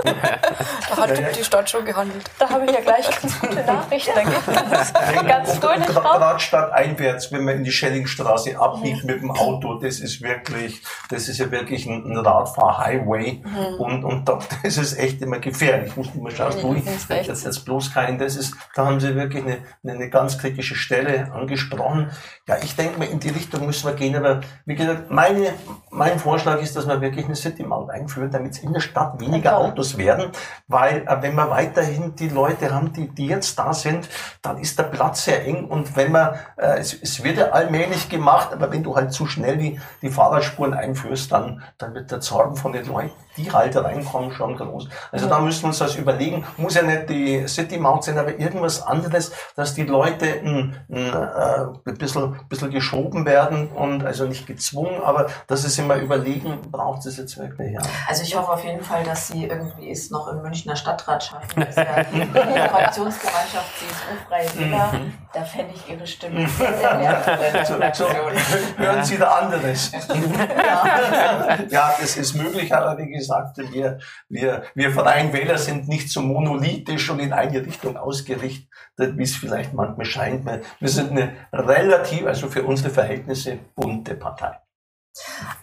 [0.90, 2.24] da hat die Stadt schon gehandelt.
[2.40, 4.12] Da habe ich ja gleich ganz gute Nachrichten.
[4.16, 4.94] Da geht ganz,
[5.28, 9.12] ganz fröhlich Gerade stadteinwärts, wenn man in die Schellingstraße abbiegt mhm.
[9.12, 13.44] mit dem Auto, das ist wirklich, das ist ja wirklich ein, ein Radfahr-Highway.
[13.44, 13.80] Mhm.
[13.80, 15.90] Und, und da, das ist echt immer gefährlich.
[15.92, 19.00] Ich muss immer schauen, wo ich, das ist jetzt bloß kein, das ist, da haben
[19.00, 22.10] sie wirklich eine, eine ganz kritische Stelle angesprochen.
[22.48, 25.54] Ja, ich denke mal, in die Richtung müssen wir gehen, aber wie gesagt, meine,
[25.92, 29.58] mein Vorschlag ist, dass man wirklich eine City-Maut einführt, damit damit in der Stadt weniger
[29.58, 30.32] Autos werden,
[30.68, 34.10] weil äh, wenn wir weiterhin die Leute haben, die, die jetzt da sind,
[34.42, 38.10] dann ist der Platz sehr eng und wenn man, äh, es, es wird ja allmählich
[38.10, 42.22] gemacht, aber wenn du halt zu schnell die, die Fahrradspuren einführst, dann, dann wird der
[42.22, 44.90] Zorn von den Leuten, die halt reinkommen, schon groß.
[45.12, 48.38] Also da müssen wir uns das überlegen, muss ja nicht die City Maut sein, aber
[48.38, 54.26] irgendwas anderes, dass die Leute ein, ein, äh, ein bisschen, bisschen geschoben werden und also
[54.26, 57.82] nicht gezwungen, aber dass sie sich mal überlegen, braucht es jetzt wirklich, ja.
[58.08, 61.48] Also ich hoffe auf jeden Fall, dass Sie irgendwie es noch im Münchner Stadtrat schaffen.
[61.56, 64.94] Das ist ja die Fraktionsgemeinschaft CSU-Freie Wähler.
[64.94, 65.14] Mhm.
[65.34, 66.48] Da fände ich Ihre Stimme mhm.
[66.48, 68.34] sehr, sehr wertvoll.
[68.78, 69.92] Hören Sie da anderes.
[70.10, 71.58] ja.
[71.70, 72.96] ja, das ist möglich, aber
[73.28, 78.68] gesagt, wir, wir, wir Freien Wähler sind nicht so monolithisch und in eine Richtung ausgerichtet,
[78.98, 80.46] wie es vielleicht manchmal scheint.
[80.80, 84.58] Wir sind eine relativ, also für unsere Verhältnisse, bunte Partei.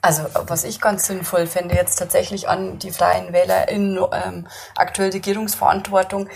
[0.02, 5.10] Also was ich ganz sinnvoll finde, jetzt tatsächlich an die Freien Wähler in ähm, aktuell
[5.10, 6.28] Regierungsverantwortung,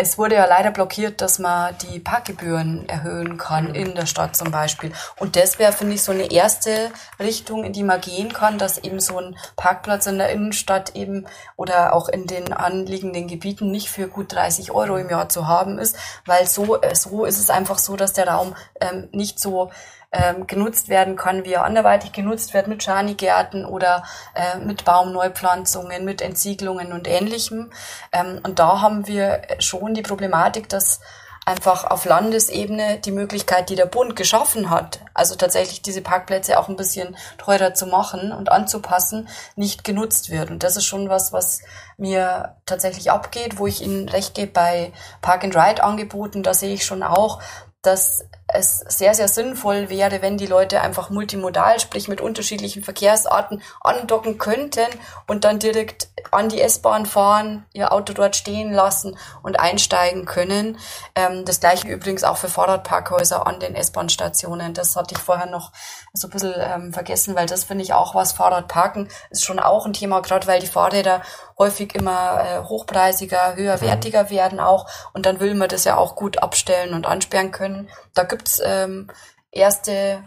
[0.00, 4.50] es wurde ja leider blockiert, dass man die Parkgebühren erhöhen kann in der Stadt zum
[4.50, 4.92] Beispiel.
[5.18, 8.78] Und das wäre, finde ich, so eine erste Richtung, in die man gehen kann, dass
[8.78, 13.90] eben so ein Parkplatz in der Innenstadt eben oder auch in den anliegenden Gebieten nicht
[13.90, 17.50] für gut 30 Euro im Jahr zu haben ist, weil so, äh, so ist es
[17.50, 19.70] einfach so, dass der Raum ähm, nicht so
[20.12, 26.04] ähm, genutzt werden kann, wie er anderweitig genutzt wird mit Schanigärten oder äh, mit Baumneupflanzungen,
[26.04, 27.70] mit Entsiegelungen und ähnlichem.
[28.12, 31.00] Ähm, und da haben wir schon die Problematik, dass
[31.46, 36.68] einfach auf Landesebene die Möglichkeit, die der Bund geschaffen hat, also tatsächlich diese Parkplätze auch
[36.68, 40.50] ein bisschen teurer zu machen und anzupassen, nicht genutzt wird.
[40.50, 41.62] Und das ist schon was, was
[41.96, 44.92] mir tatsächlich abgeht, wo ich Ihnen recht gebe bei
[45.22, 46.42] Park-and-Ride-Angeboten.
[46.42, 47.40] Da sehe ich schon auch,
[47.82, 53.62] dass es sehr, sehr sinnvoll wäre, wenn die Leute einfach multimodal, sprich mit unterschiedlichen Verkehrsarten
[53.80, 54.86] andocken könnten
[55.26, 60.78] und dann direkt an die S-Bahn fahren, ihr Auto dort stehen lassen und einsteigen können.
[61.14, 64.74] Ähm, das gleiche übrigens auch für Fahrradparkhäuser an den S-Bahn-Stationen.
[64.74, 65.72] Das hatte ich vorher noch
[66.12, 68.32] so ein bisschen ähm, vergessen, weil das finde ich auch was.
[68.32, 71.22] Fahrradparken ist schon auch ein Thema, gerade weil die Fahrräder
[71.58, 74.30] häufig immer äh, hochpreisiger, höherwertiger mhm.
[74.30, 74.86] werden auch.
[75.12, 77.88] Und dann will man das ja auch gut abstellen und ansperren können.
[78.14, 79.08] Da gibt's ähm,
[79.50, 80.24] erste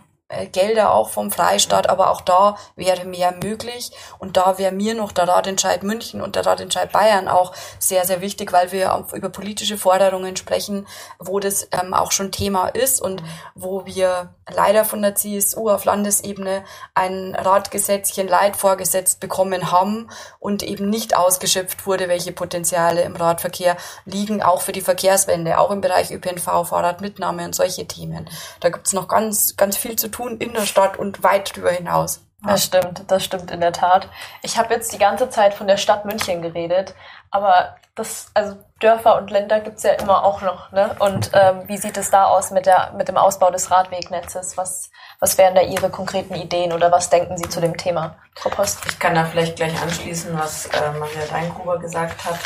[0.52, 3.92] Gelder auch vom Freistaat, aber auch da wäre mehr möglich.
[4.20, 8.22] Und da wäre mir noch der Ratentscheid München und der Ratentscheid Bayern auch sehr, sehr
[8.22, 10.88] wichtig, weil wir über politische Forderungen sprechen,
[11.20, 15.86] wo das ähm, auch schon Thema ist und wo wir leider von der CSU auf
[15.86, 20.10] Landesebene ein Radgesetzchen Leid vorgesetzt bekommen haben
[20.40, 25.72] und eben nicht ausgeschöpft wurde, welche Potenziale im Radverkehr liegen, auch für die Verkehrswende, auch
[25.72, 28.30] im Bereich ÖPNV, Fahrradmitnahme und solche Themen.
[28.60, 32.22] Da gibt's noch ganz, ganz viel zu tun in der Stadt und weit darüber hinaus.
[32.46, 34.10] Das stimmt, das stimmt in der Tat.
[34.42, 36.94] Ich habe jetzt die ganze Zeit von der Stadt München geredet,
[37.32, 40.72] aber das, also Dörfer und Länder gibt's ja immer auch noch.
[40.72, 40.94] Ne?
[41.00, 44.58] Und ähm, wie sieht es da aus mit, der, mit dem Ausbau des Radwegnetzes?
[44.58, 48.50] Was, was wären da Ihre konkreten Ideen oder was denken Sie zu dem Thema, Frau
[48.50, 48.80] Post?
[48.90, 52.40] Ich kann da vielleicht gleich anschließen, was äh, Maria Deingruber gesagt hat.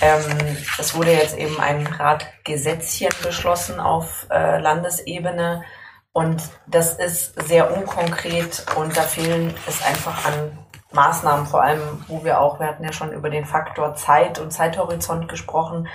[0.00, 5.64] Ähm, es wurde jetzt eben ein Radgesetzchen beschlossen auf äh, Landesebene
[6.18, 10.58] und das ist sehr unkonkret und da fehlen es einfach an
[10.90, 14.50] Maßnahmen, vor allem, wo wir auch, wir hatten ja schon über den Faktor Zeit und
[14.50, 15.86] Zeithorizont gesprochen.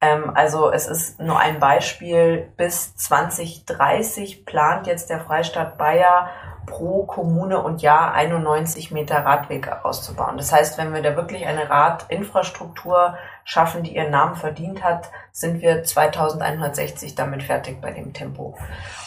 [0.00, 2.52] Ähm, also es ist nur ein Beispiel.
[2.56, 6.28] Bis 2030 plant jetzt der Freistaat Bayer
[6.66, 10.36] pro Kommune und Jahr 91 Meter Radweg auszubauen.
[10.36, 15.60] Das heißt, wenn wir da wirklich eine Radinfrastruktur schaffen, die ihren Namen verdient hat, sind
[15.60, 18.56] wir 2160 damit fertig bei dem Tempo.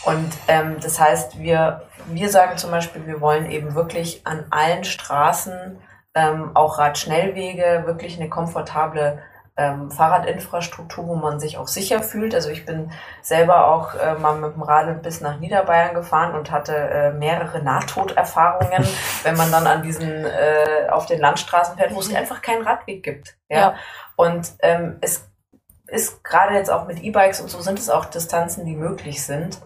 [0.06, 4.84] Und ähm, das heißt, wir, wir sagen zum Beispiel, wir wollen eben wirklich an allen
[4.84, 5.80] Straßen
[6.16, 9.20] ähm, auch Radschnellwege, wirklich eine komfortable
[9.58, 12.36] ähm, Fahrradinfrastruktur, wo man sich auch sicher fühlt.
[12.36, 12.92] Also ich bin
[13.22, 17.64] selber auch äh, mal mit dem Rad bis nach Niederbayern gefahren und hatte äh, mehrere
[17.64, 18.86] Nahtoderfahrungen,
[19.24, 23.04] wenn man dann an diesen äh, auf den Landstraßen fährt, wo es einfach keinen Radweg
[23.04, 23.38] gibt.
[23.50, 23.58] Ja.
[23.58, 23.76] ja.
[24.18, 25.30] Und ähm, es
[25.88, 29.62] ist gerade jetzt auch mit E-Bikes und so sind es auch Distanzen, die möglich sind.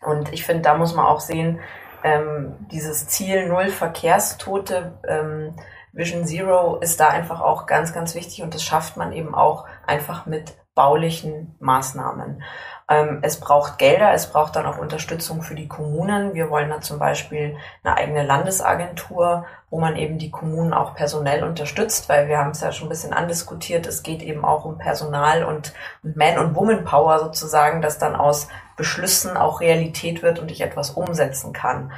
[0.00, 1.60] Und ich finde, da muss man auch sehen,
[2.04, 5.54] ähm, dieses Ziel Null Verkehrstote ähm,
[5.94, 9.64] Vision Zero ist da einfach auch ganz, ganz wichtig und das schafft man eben auch
[9.86, 12.42] einfach mit baulichen Maßnahmen.
[12.88, 16.34] Ähm, es braucht Gelder, es braucht dann auch Unterstützung für die Kommunen.
[16.34, 21.44] Wir wollen da zum Beispiel eine eigene Landesagentur, wo man eben die Kommunen auch personell
[21.44, 23.86] unterstützt, weil wir haben es ja schon ein bisschen andiskutiert.
[23.86, 29.36] Es geht eben auch um Personal und, Man- und Woman-Power sozusagen, dass dann aus Beschlüssen
[29.36, 31.92] auch Realität wird und ich etwas umsetzen kann.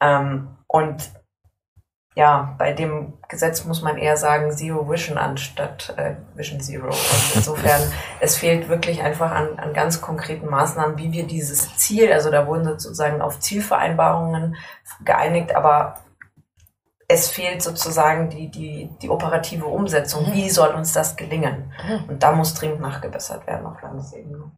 [0.00, 1.10] Ähm, und
[2.18, 6.88] ja, bei dem Gesetz muss man eher sagen Zero Vision anstatt äh, Vision Zero.
[6.88, 7.80] Und insofern,
[8.20, 12.48] es fehlt wirklich einfach an, an ganz konkreten Maßnahmen, wie wir dieses Ziel, also da
[12.48, 14.56] wurden sozusagen auf Zielvereinbarungen
[15.04, 16.00] geeinigt, aber
[17.06, 20.28] es fehlt sozusagen die, die, die operative Umsetzung.
[20.28, 20.32] Mhm.
[20.32, 21.72] Wie soll uns das gelingen?
[21.86, 22.08] Mhm.
[22.08, 24.50] Und da muss dringend nachgebessert werden auf Landesebene.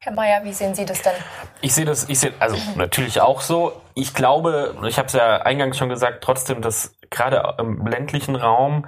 [0.00, 1.14] Herr Mayer, wie sehen Sie das denn?
[1.60, 3.72] Ich sehe das, ich sehe also natürlich auch so.
[3.94, 8.86] Ich glaube, ich habe es ja eingangs schon gesagt, trotzdem, dass gerade im ländlichen Raum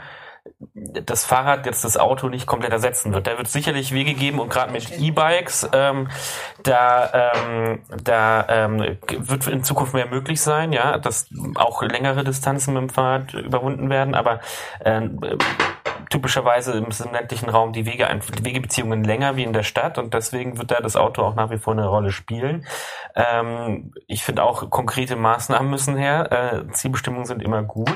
[1.05, 3.27] das Fahrrad jetzt das Auto nicht komplett ersetzen wird.
[3.27, 6.09] Da wird sicherlich Wege geben und gerade mit E-Bikes, ähm,
[6.62, 12.75] da, ähm, da ähm, wird in Zukunft mehr möglich sein, ja, dass auch längere Distanzen
[12.75, 14.40] mit dem Fahrrad überwunden werden, aber
[14.81, 15.09] äh,
[16.11, 18.09] typischerweise im ländlichen Raum die Wege,
[18.42, 21.59] Wegebeziehungen länger wie in der Stadt und deswegen wird da das Auto auch nach wie
[21.59, 22.66] vor eine Rolle spielen.
[23.14, 26.64] Ähm, ich finde auch konkrete Maßnahmen müssen her.
[26.68, 27.94] Äh, Zielbestimmungen sind immer gut.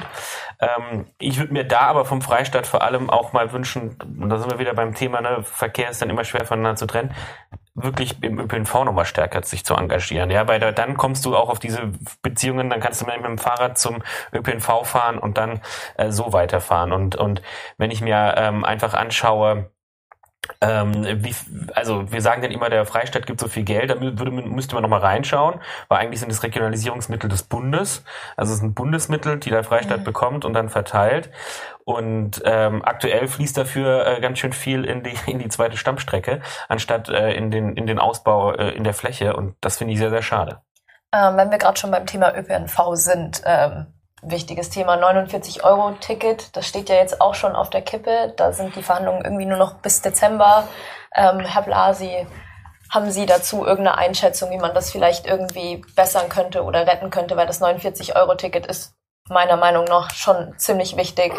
[0.60, 4.38] Ähm, ich würde mir da aber vom Freistaat vor allem auch mal wünschen, und da
[4.38, 7.12] sind wir wieder beim Thema, ne, Verkehr ist dann immer schwer voneinander zu trennen,
[7.74, 10.30] wirklich im ÖPNV nochmal stärker sich zu engagieren.
[10.30, 13.38] Ja, weil da, dann kommst du auch auf diese Beziehungen, dann kannst du mit dem
[13.38, 15.60] Fahrrad zum ÖPNV fahren und dann
[15.96, 16.92] äh, so weiterfahren.
[16.92, 17.42] Und, und
[17.76, 19.70] wenn ich mir ähm, einfach anschaue,
[20.60, 21.34] ähm, wie,
[21.74, 24.82] also wir sagen dann immer, der Freistaat gibt so viel Geld, da würde, müsste man
[24.82, 28.04] nochmal reinschauen, weil eigentlich sind es Regionalisierungsmittel des Bundes,
[28.36, 30.04] also es sind Bundesmittel, die der Freistaat mhm.
[30.04, 31.30] bekommt und dann verteilt.
[31.84, 36.40] Und ähm, aktuell fließt dafür äh, ganz schön viel in die, in die zweite Stammstrecke,
[36.68, 39.36] anstatt äh, in, den, in den Ausbau äh, in der Fläche.
[39.36, 40.60] Und das finde ich sehr, sehr schade.
[41.12, 43.86] Ähm, wenn wir gerade schon beim Thema ÖPNV sind, ähm,
[44.22, 46.56] wichtiges Thema 49 Euro Ticket.
[46.56, 48.32] Das steht ja jetzt auch schon auf der Kippe.
[48.36, 50.66] Da sind die Verhandlungen irgendwie nur noch bis Dezember.
[51.14, 52.26] Ähm, Herr Blasi,
[52.90, 57.36] haben Sie dazu irgendeine Einschätzung, wie man das vielleicht irgendwie bessern könnte oder retten könnte?
[57.36, 58.94] Weil das 49 Euro Ticket ist
[59.30, 61.32] meiner Meinung nach schon ziemlich wichtig.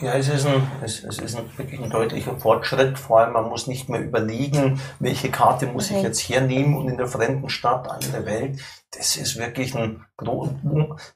[0.00, 2.98] Ja, es ist, ein, es, es ist ein, wirklich ein deutlicher Fortschritt.
[2.98, 5.98] Vor allem, man muss nicht mehr überlegen, welche Karte muss okay.
[5.98, 8.58] ich jetzt hernehmen und in der fremden Stadt, in der Welt
[8.94, 10.04] das ist wirklich ein,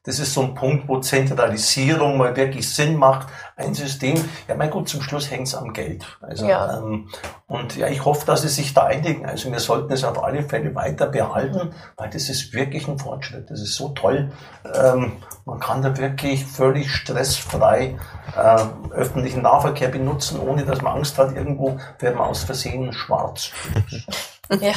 [0.04, 3.28] das ist so ein Punkt, wo Zentralisierung mal wirklich Sinn macht.
[3.54, 4.16] Ein System,
[4.48, 6.04] ja, mein gut, zum Schluss hängt es am Geld.
[6.22, 6.78] Also, ja.
[6.78, 7.10] Ähm,
[7.46, 9.26] und ja, ich hoffe, dass sie sich da einigen.
[9.26, 13.50] Also wir sollten es auf alle Fälle weiter behalten, weil das ist wirklich ein Fortschritt.
[13.50, 14.32] Das ist so toll.
[14.74, 15.12] Ähm,
[15.44, 17.98] man kann da wirklich völlig stressfrei
[18.36, 23.50] äh, öffentlichen Nahverkehr benutzen, ohne dass man Angst hat, irgendwo werden wir aus Versehen schwarz.
[24.48, 24.74] Ja.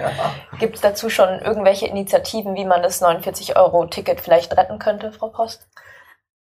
[0.58, 5.68] Gibt es dazu schon irgendwelche Initiativen, wie man das 49-Euro-Ticket vielleicht retten könnte, Frau Post?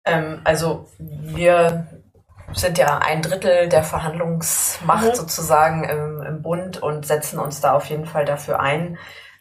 [0.04, 1.86] Ähm, also wir
[2.52, 5.14] sind ja ein Drittel der Verhandlungsmacht mhm.
[5.14, 8.98] sozusagen im, im, Bund und setzen uns da auf jeden Fall dafür ein.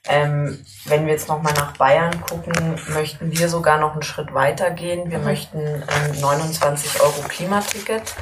[0.10, 4.72] Ähm, wenn wir jetzt nochmal nach Bayern gucken, möchten wir sogar noch einen Schritt weiter
[4.72, 5.12] gehen.
[5.12, 5.26] Wir mhm.
[5.26, 8.16] möchten ähm, 29 Euro Klimaticket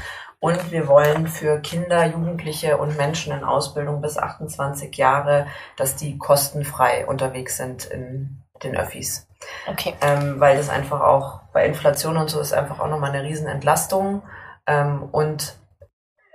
[0.46, 6.20] und wir wollen für Kinder, Jugendliche und Menschen in Ausbildung bis 28 Jahre, dass die
[6.20, 9.28] kostenfrei unterwegs sind in den Öffis.
[9.66, 9.96] Okay.
[10.02, 14.22] Ähm, weil das einfach auch bei Inflation und so ist einfach auch nochmal eine Riesenentlastung.
[14.68, 15.58] Ähm, und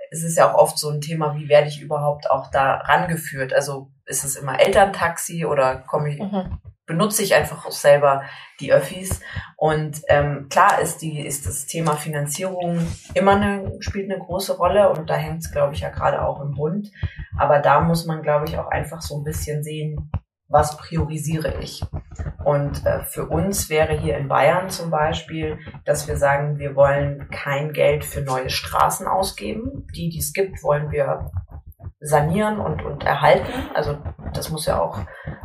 [0.09, 3.53] es ist ja auch oft so ein Thema, wie werde ich überhaupt auch da rangeführt?
[3.53, 8.23] Also ist es immer Elterntaxi oder komme ich, mhm benutze ich einfach auch selber
[8.59, 9.21] die Öffis.
[9.55, 12.79] Und ähm, klar ist die ist das Thema Finanzierung
[13.13, 16.41] immer eine spielt eine große Rolle und da hängt es glaube ich ja gerade auch
[16.41, 16.91] im Bund.
[17.37, 20.11] Aber da muss man glaube ich auch einfach so ein bisschen sehen,
[20.51, 21.81] was priorisiere ich.
[22.43, 27.29] Und äh, für uns wäre hier in Bayern zum Beispiel, dass wir sagen, wir wollen
[27.29, 29.87] kein Geld für neue Straßen ausgeben.
[29.95, 31.31] Die, die es gibt, wollen wir
[31.99, 33.51] sanieren und, und erhalten.
[33.73, 33.97] Also
[34.33, 34.99] das muss ja auch,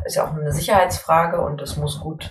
[0.06, 2.30] ist ja auch eine Sicherheitsfrage und das muss gut,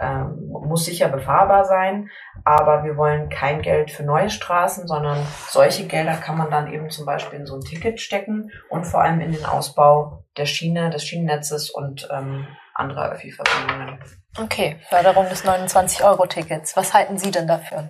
[0.00, 2.08] ähm, muss sicher befahrbar sein.
[2.44, 5.18] Aber wir wollen kein Geld für neue Straßen, sondern
[5.48, 9.02] solche Gelder kann man dann eben zum Beispiel in so ein Ticket stecken und vor
[9.02, 13.98] allem in den Ausbau der Schiene, des Schienennetzes und ähm, anderer Öffi-Verbindungen.
[14.38, 16.76] Okay, Förderung des 29-Euro-Tickets.
[16.76, 17.88] Was halten Sie denn dafür?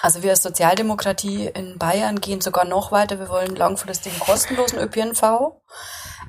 [0.00, 3.18] Also wir als Sozialdemokratie in Bayern gehen sogar noch weiter.
[3.18, 5.52] Wir wollen langfristigen kostenlosen ÖPNV.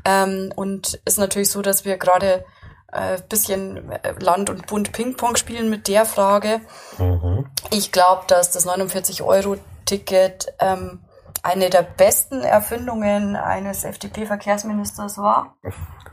[0.06, 2.44] Ähm, und ist natürlich so, dass wir gerade
[2.92, 6.62] äh, bisschen äh, Land und Bund Ping-Pong spielen mit der Frage.
[6.98, 7.46] Mhm.
[7.72, 11.00] Ich glaube, dass das 49-Euro-Ticket ähm,
[11.44, 15.58] eine der besten Erfindungen eines FDP-Verkehrsministers war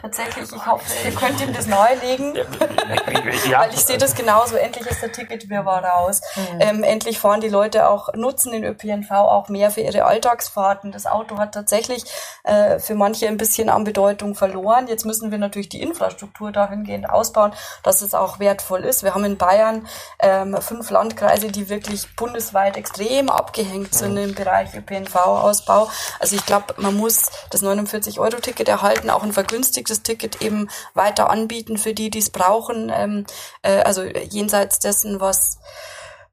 [0.01, 0.51] tatsächlich.
[0.53, 3.61] Ich hoffe, ihr könnt ihm das nahelegen, ja.
[3.61, 4.57] weil ich sehe das genauso.
[4.57, 6.21] Endlich ist der Ticketwirrwarr raus.
[6.35, 6.61] Mhm.
[6.61, 10.93] Ähm, endlich fahren die Leute auch, nutzen den ÖPNV auch mehr für ihre Alltagsfahrten.
[10.93, 12.05] Das Auto hat tatsächlich
[12.45, 14.89] äh, für manche ein bisschen an Bedeutung verloren.
[14.89, 17.53] Jetzt müssen wir natürlich die Infrastruktur dahingehend ausbauen,
[17.83, 19.03] dass es auch wertvoll ist.
[19.03, 19.87] Wir haben in Bayern
[20.21, 24.73] ähm, fünf Landkreise, die wirklich bundesweit extrem abgehängt sind im Bereich
[25.21, 25.91] ÖPNV-Ausbau.
[26.19, 31.79] Also ich glaube, man muss das 49-Euro-Ticket erhalten, auch ein vergünstigtes Ticket eben weiter anbieten
[31.79, 32.91] für die, die es brauchen.
[32.95, 33.27] Ähm,
[33.63, 35.59] äh, also jenseits dessen, was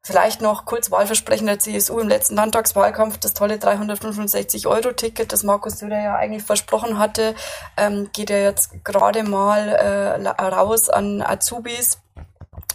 [0.04, 6.02] Vielleicht noch kurz Wahlversprechen der CSU im letzten Landtagswahlkampf, das tolle 365-Euro-Ticket, das Markus Söder
[6.02, 7.36] ja eigentlich versprochen hatte,
[7.76, 11.98] ähm, geht ja jetzt gerade mal äh, raus an Azubis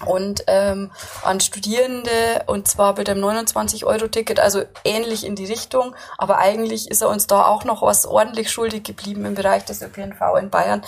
[0.06, 0.90] und ähm,
[1.22, 7.02] an Studierende und zwar mit dem 29-Euro-Ticket, also ähnlich in die Richtung, aber eigentlich ist
[7.02, 10.82] er uns da auch noch was ordentlich schuldig geblieben im Bereich des ÖPNV in Bayern.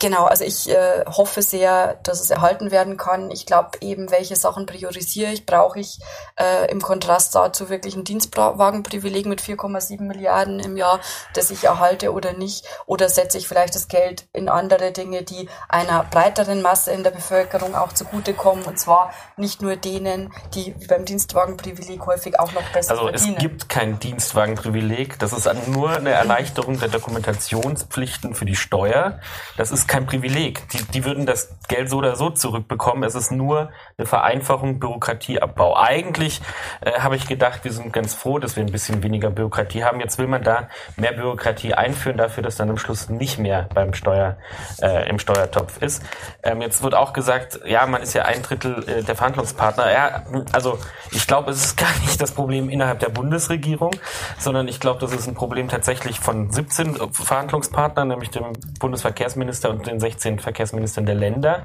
[0.00, 3.30] Genau, also ich äh, hoffe sehr, dass es erhalten werden kann.
[3.30, 6.00] Ich glaube eben, welche Sachen priorisiere ich, brauche ich
[6.36, 11.00] äh, im Kontrast dazu wirklich ein Dienstwagenprivileg mit 4,7 Milliarden im Jahr,
[11.34, 12.64] das ich erhalte oder nicht.
[12.86, 17.10] Oder setze ich vielleicht das Geld in andere Dinge, die einer breiteren Masse in der
[17.10, 18.64] Bevölkerung auch zugutekommen.
[18.64, 23.34] Und zwar nicht nur denen, die beim Dienstwagenprivileg häufig auch noch besser also verdienen.
[23.34, 25.18] Also es gibt kein Dienstwagenprivileg.
[25.18, 29.20] Das ist nur eine Erleichterung der Dokumentationspflichten für die Steuer.
[29.58, 30.68] Das ist kein Privileg.
[30.68, 33.02] Die, die würden das Geld so oder so zurückbekommen.
[33.02, 35.76] Es ist nur eine Vereinfachung, Bürokratieabbau.
[35.76, 36.40] Eigentlich
[36.80, 39.98] äh, habe ich gedacht, wir sind ganz froh, dass wir ein bisschen weniger Bürokratie haben.
[39.98, 43.92] Jetzt will man da mehr Bürokratie einführen, dafür, dass dann am Schluss nicht mehr beim
[43.92, 44.36] Steuer
[44.80, 46.04] äh, im Steuertopf ist.
[46.44, 49.90] Ähm, jetzt wird auch gesagt, ja, man ist ja ein Drittel äh, der Verhandlungspartner.
[49.90, 50.22] Ja,
[50.52, 50.78] also
[51.10, 53.90] ich glaube, es ist gar nicht das Problem innerhalb der Bundesregierung,
[54.38, 59.79] sondern ich glaube, das ist ein Problem tatsächlich von 17 Verhandlungspartnern, nämlich dem Bundesverkehrsminister und
[59.80, 61.62] und den 16 Verkehrsministern der Länder,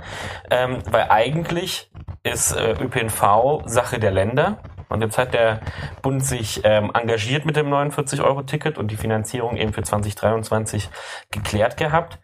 [0.50, 1.92] ähm, weil eigentlich
[2.24, 4.60] ist äh, ÖPNV Sache der Länder.
[4.88, 5.62] Und jetzt hat der
[6.02, 10.90] Bund sich ähm, engagiert mit dem 49-Euro-Ticket und die Finanzierung eben für 2023
[11.32, 12.20] geklärt gehabt.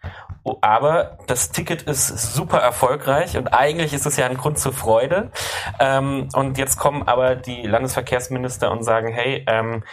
[0.62, 5.32] Aber das Ticket ist super erfolgreich und eigentlich ist es ja ein Grund zur Freude.
[5.80, 9.84] Ähm, und jetzt kommen aber die Landesverkehrsminister und sagen, hey, ähm,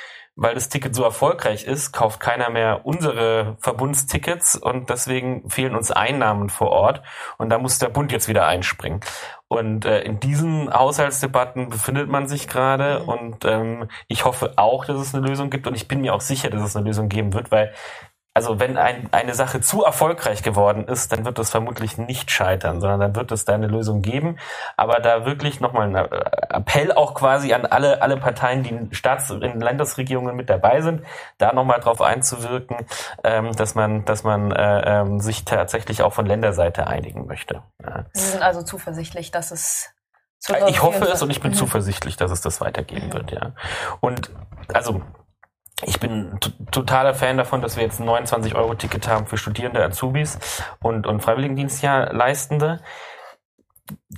[0.40, 5.90] weil das Ticket so erfolgreich ist, kauft keiner mehr unsere Verbundstickets und deswegen fehlen uns
[5.90, 7.02] Einnahmen vor Ort
[7.38, 9.00] und da muss der Bund jetzt wieder einspringen.
[9.48, 13.08] Und äh, in diesen Haushaltsdebatten befindet man sich gerade Mhm.
[13.08, 16.20] und ähm, ich hoffe auch, dass es eine Lösung gibt und ich bin mir auch
[16.20, 17.72] sicher, dass es eine Lösung geben wird, weil
[18.34, 22.80] also wenn ein, eine Sache zu erfolgreich geworden ist, dann wird es vermutlich nicht scheitern,
[22.80, 24.38] sondern dann wird es da eine Lösung geben.
[24.76, 29.30] Aber da wirklich nochmal ein Appell auch quasi an alle, alle Parteien, die in Staats-
[29.30, 31.02] in Landesregierungen mit dabei sind,
[31.38, 32.76] da nochmal drauf einzuwirken,
[33.24, 37.62] ähm, dass man, dass man äh, ähm, sich tatsächlich auch von Länderseite einigen möchte.
[37.82, 38.04] Ja.
[38.12, 39.92] Sie sind also zuversichtlich, dass es
[40.68, 41.56] Ich hoffe es und ich bin Mhm.
[41.56, 43.52] zuversichtlich, dass es das weitergeben wird, ja.
[44.00, 44.30] Und
[44.72, 45.02] also
[45.84, 46.38] ich bin
[46.72, 50.38] totaler Fan davon, dass wir jetzt ein 29-Euro-Ticket haben für Studierende, Azubis
[50.80, 52.80] und, und Freiwilligendienstjahr-Leistende.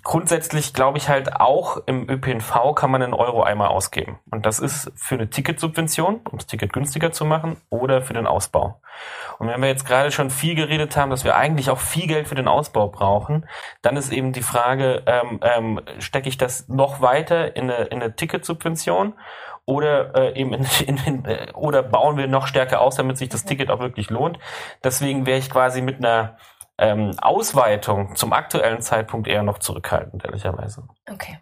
[0.02, 4.18] Grundsätzlich glaube ich halt auch im ÖPNV kann man einen Euro einmal ausgeben.
[4.30, 8.26] Und das ist für eine Ticketsubvention, um das Ticket günstiger zu machen, oder für den
[8.26, 8.80] Ausbau.
[9.38, 12.26] Und wenn wir jetzt gerade schon viel geredet haben, dass wir eigentlich auch viel Geld
[12.26, 13.46] für den Ausbau brauchen,
[13.82, 18.02] dann ist eben die Frage, ähm, ähm, stecke ich das noch weiter in eine, in
[18.02, 19.14] eine Ticketsubvention
[19.71, 23.29] oder äh, eben in, in, in, äh, oder bauen wir noch stärker aus, damit sich
[23.29, 24.39] das Ticket auch wirklich lohnt.
[24.85, 26.37] Deswegen wäre ich quasi mit einer
[26.77, 30.89] ähm, Ausweitung zum aktuellen Zeitpunkt eher noch zurückhaltend, ehrlicherweise.
[31.11, 31.39] Okay.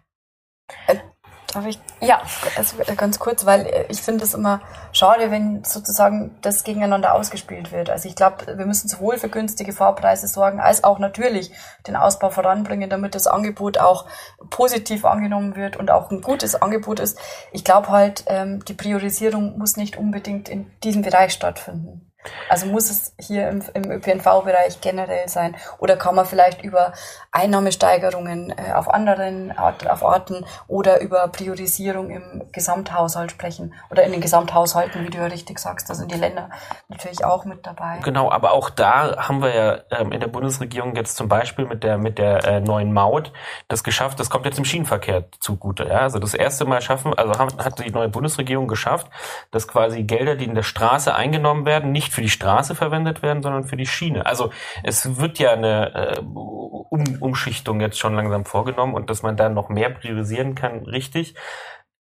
[1.53, 2.21] Darf ich Ja,
[2.57, 7.71] also ganz kurz, weil äh, ich finde es immer schade, wenn sozusagen das gegeneinander ausgespielt
[7.71, 7.89] wird.
[7.89, 11.51] Also ich glaube, wir müssen sowohl für günstige Fahrpreise sorgen, als auch natürlich
[11.87, 14.05] den Ausbau voranbringen, damit das Angebot auch
[14.51, 17.17] positiv angenommen wird und auch ein gutes Angebot ist.
[17.51, 22.08] Ich glaube halt, ähm, die Priorisierung muss nicht unbedingt in diesem Bereich stattfinden.
[22.49, 25.55] Also muss es hier im, im ÖPNV-Bereich generell sein?
[25.77, 26.93] Oder kann man vielleicht über
[27.31, 33.73] Einnahmesteigerungen äh, auf anderen Art, auf Arten oder über Priorisierung im Gesamthaushalt sprechen?
[33.89, 36.49] Oder in den Gesamthaushalten, wie du ja richtig sagst, da sind die Länder
[36.89, 37.99] natürlich auch mit dabei.
[38.03, 41.83] Genau, aber auch da haben wir ja ähm, in der Bundesregierung jetzt zum Beispiel mit
[41.83, 43.31] der mit der äh, neuen Maut
[43.67, 44.19] das geschafft.
[44.19, 45.85] Das kommt jetzt im Schienenverkehr zugute.
[45.85, 45.99] Ja?
[45.99, 49.07] Also das erste Mal schaffen, also haben, hat die neue Bundesregierung geschafft,
[49.51, 53.41] dass quasi Gelder, die in der Straße eingenommen werden, nicht für die Straße verwendet werden,
[53.41, 54.25] sondern für die Schiene.
[54.25, 54.51] Also
[54.83, 59.47] es wird ja eine äh, um, Umschichtung jetzt schon langsam vorgenommen und dass man da
[59.47, 61.35] noch mehr priorisieren kann, richtig.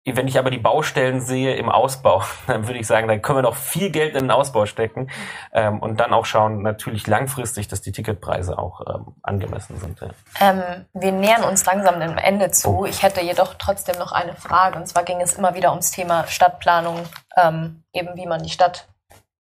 [0.05, 3.43] Wenn ich aber die Baustellen sehe im Ausbau, dann würde ich sagen, dann können wir
[3.43, 5.09] noch viel Geld in den Ausbau stecken
[5.55, 9.99] ähm, und dann auch schauen, natürlich langfristig, dass die Ticketpreise auch ähm, angemessen sind.
[9.99, 10.11] Ja.
[10.43, 12.85] Ähm, wir nähern uns langsam dem Ende zu.
[12.85, 14.79] Ich hätte jedoch trotzdem noch eine Frage.
[14.79, 16.99] Und zwar ging es immer wieder ums Thema Stadtplanung,
[17.35, 18.89] ähm, eben wie man die Stadt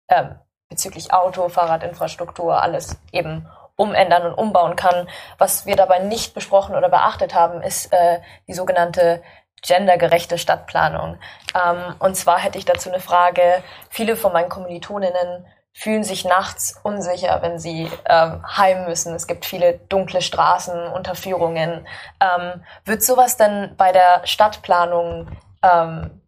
[0.08, 0.36] ähm,
[0.72, 5.08] bezüglich Auto, Fahrradinfrastruktur, alles eben umändern und umbauen kann.
[5.38, 9.22] Was wir dabei nicht besprochen oder beachtet haben, ist äh, die sogenannte
[9.62, 11.18] gendergerechte Stadtplanung.
[11.54, 13.64] Ähm, und zwar hätte ich dazu eine Frage.
[13.90, 19.14] Viele von meinen Kommilitoninnen fühlen sich nachts unsicher, wenn sie ähm, heim müssen.
[19.14, 21.88] Es gibt viele dunkle Straßen, Unterführungen.
[22.20, 25.28] Ähm, wird sowas denn bei der Stadtplanung
[25.64, 26.22] ähm,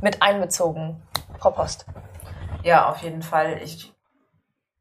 [0.00, 1.02] mit einbezogen,
[1.38, 1.86] Frau Post?
[2.64, 3.60] Ja, auf jeden Fall.
[3.62, 3.92] Ich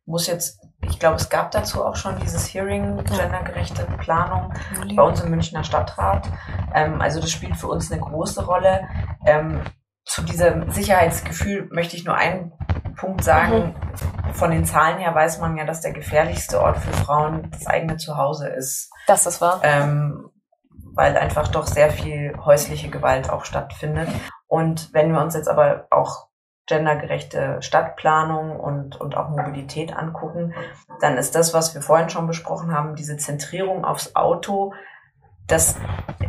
[0.06, 4.54] muss jetzt, ich glaube, es gab dazu auch schon dieses Hearing, gendergerechte Planung
[4.96, 6.28] bei uns im Münchner Stadtrat.
[6.74, 8.88] Ähm, also das spielt für uns eine große Rolle.
[9.26, 9.62] Ähm,
[10.06, 12.54] zu diesem Sicherheitsgefühl möchte ich nur einen
[12.98, 13.76] Punkt sagen.
[14.34, 17.98] Von den Zahlen her weiß man ja, dass der gefährlichste Ort für Frauen das eigene
[17.98, 18.90] Zuhause ist.
[19.08, 19.60] Das ist wahr.
[19.64, 20.30] ähm,
[20.96, 24.10] weil einfach doch sehr viel häusliche Gewalt auch stattfindet.
[24.48, 26.28] Und wenn wir uns jetzt aber auch
[26.68, 30.54] gendergerechte Stadtplanung und, und auch Mobilität angucken,
[31.02, 34.74] dann ist das, was wir vorhin schon besprochen haben, diese Zentrierung aufs Auto,
[35.48, 35.76] das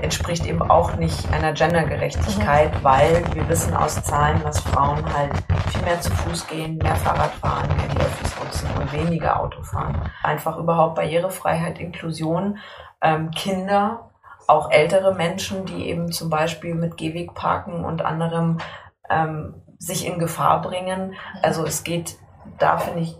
[0.02, 5.32] entspricht eben auch nicht einer Gendergerechtigkeit, weil wir wissen aus Zahlen, dass Frauen halt
[5.70, 9.62] viel mehr zu Fuß gehen, mehr Fahrrad fahren, mehr die Öffis nutzen und weniger Auto
[9.62, 10.10] fahren.
[10.22, 12.58] Einfach überhaupt Barrierefreiheit, Inklusion,
[13.00, 14.10] ähm, Kinder,
[14.48, 18.58] auch ältere Menschen, die eben zum Beispiel mit Gehwegparken und anderem
[19.08, 21.14] ähm, sich in Gefahr bringen.
[21.42, 22.16] Also es geht
[22.58, 23.16] da, finde ich,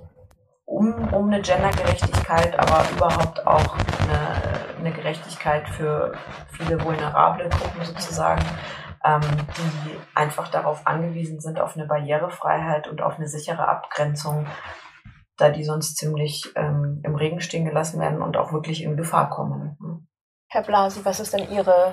[0.65, 6.13] um, um eine Gendergerechtigkeit, aber überhaupt auch eine, eine Gerechtigkeit für
[6.51, 8.43] viele vulnerable Gruppen sozusagen,
[9.05, 14.47] ähm, die einfach darauf angewiesen sind, auf eine Barrierefreiheit und auf eine sichere Abgrenzung,
[15.37, 19.29] da die sonst ziemlich ähm, im Regen stehen gelassen werden und auch wirklich in Gefahr
[19.29, 19.77] kommen.
[20.49, 21.93] Herr Blasi, was ist denn Ihre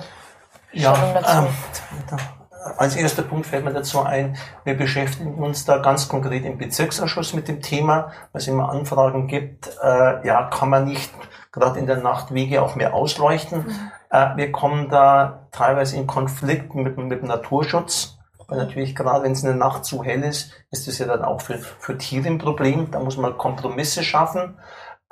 [0.72, 1.38] Ja, Stellung dazu?
[1.39, 2.41] ähm,
[2.78, 7.34] als erster Punkt fällt mir dazu ein, wir beschäftigen uns da ganz konkret im Bezirksausschuss
[7.34, 11.12] mit dem Thema, weil es immer Anfragen gibt, äh, ja, kann man nicht
[11.51, 13.66] gerade in der Nacht Wege auch mehr ausleuchten.
[14.09, 19.32] Äh, wir kommen da teilweise in Konflikt mit, mit dem Naturschutz, Weil natürlich gerade wenn
[19.32, 22.28] es in der Nacht zu hell ist, ist es ja dann auch für, für Tiere
[22.28, 22.91] ein Problem.
[22.91, 24.57] Da muss man Kompromisse schaffen.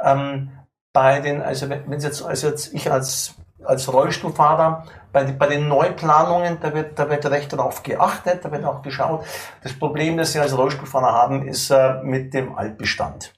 [0.02, 0.52] Ähm,
[0.92, 3.36] bei den, also wenn wenn jetzt, also jetzt ich als,
[3.66, 8.52] als Rollstuhlfahrer, bei, den- bei den Neuplanungen, da wird, da wird recht darauf geachtet, da
[8.52, 9.26] wird auch geschaut.
[9.64, 13.34] Das Problem, das Sie als Rollstuhlfahrer haben, ist äh, mit dem Altbestand.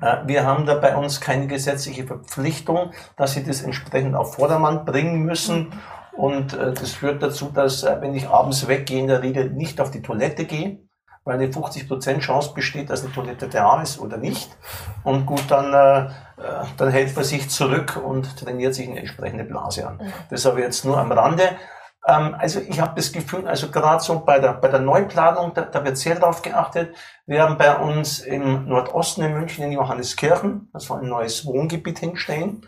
[0.00, 4.84] Äh, Wir haben da bei uns keine gesetzliche Verpflichtung, dass sie das entsprechend auf Vordermann
[4.84, 5.72] bringen müssen.
[6.16, 9.80] Und äh, das führt dazu, dass äh, wenn ich abends weggehe, in der Regel nicht
[9.80, 10.80] auf die Toilette gehe,
[11.28, 14.48] weil eine 50% Chance besteht, dass eine Toilette da ist oder nicht.
[15.04, 16.10] Und gut, dann, äh,
[16.78, 20.00] dann hält man sich zurück und trainiert sich eine entsprechende Blase an.
[20.30, 21.50] Das aber jetzt nur am Rande.
[22.06, 25.62] Ähm, also ich habe das Gefühl, also gerade so bei der, bei der Neuplanung, da,
[25.62, 26.96] da wird sehr darauf geachtet.
[27.26, 31.98] Wir haben bei uns im Nordosten in München in Johanneskirchen, das soll ein neues Wohngebiet
[31.98, 32.66] hinstellen.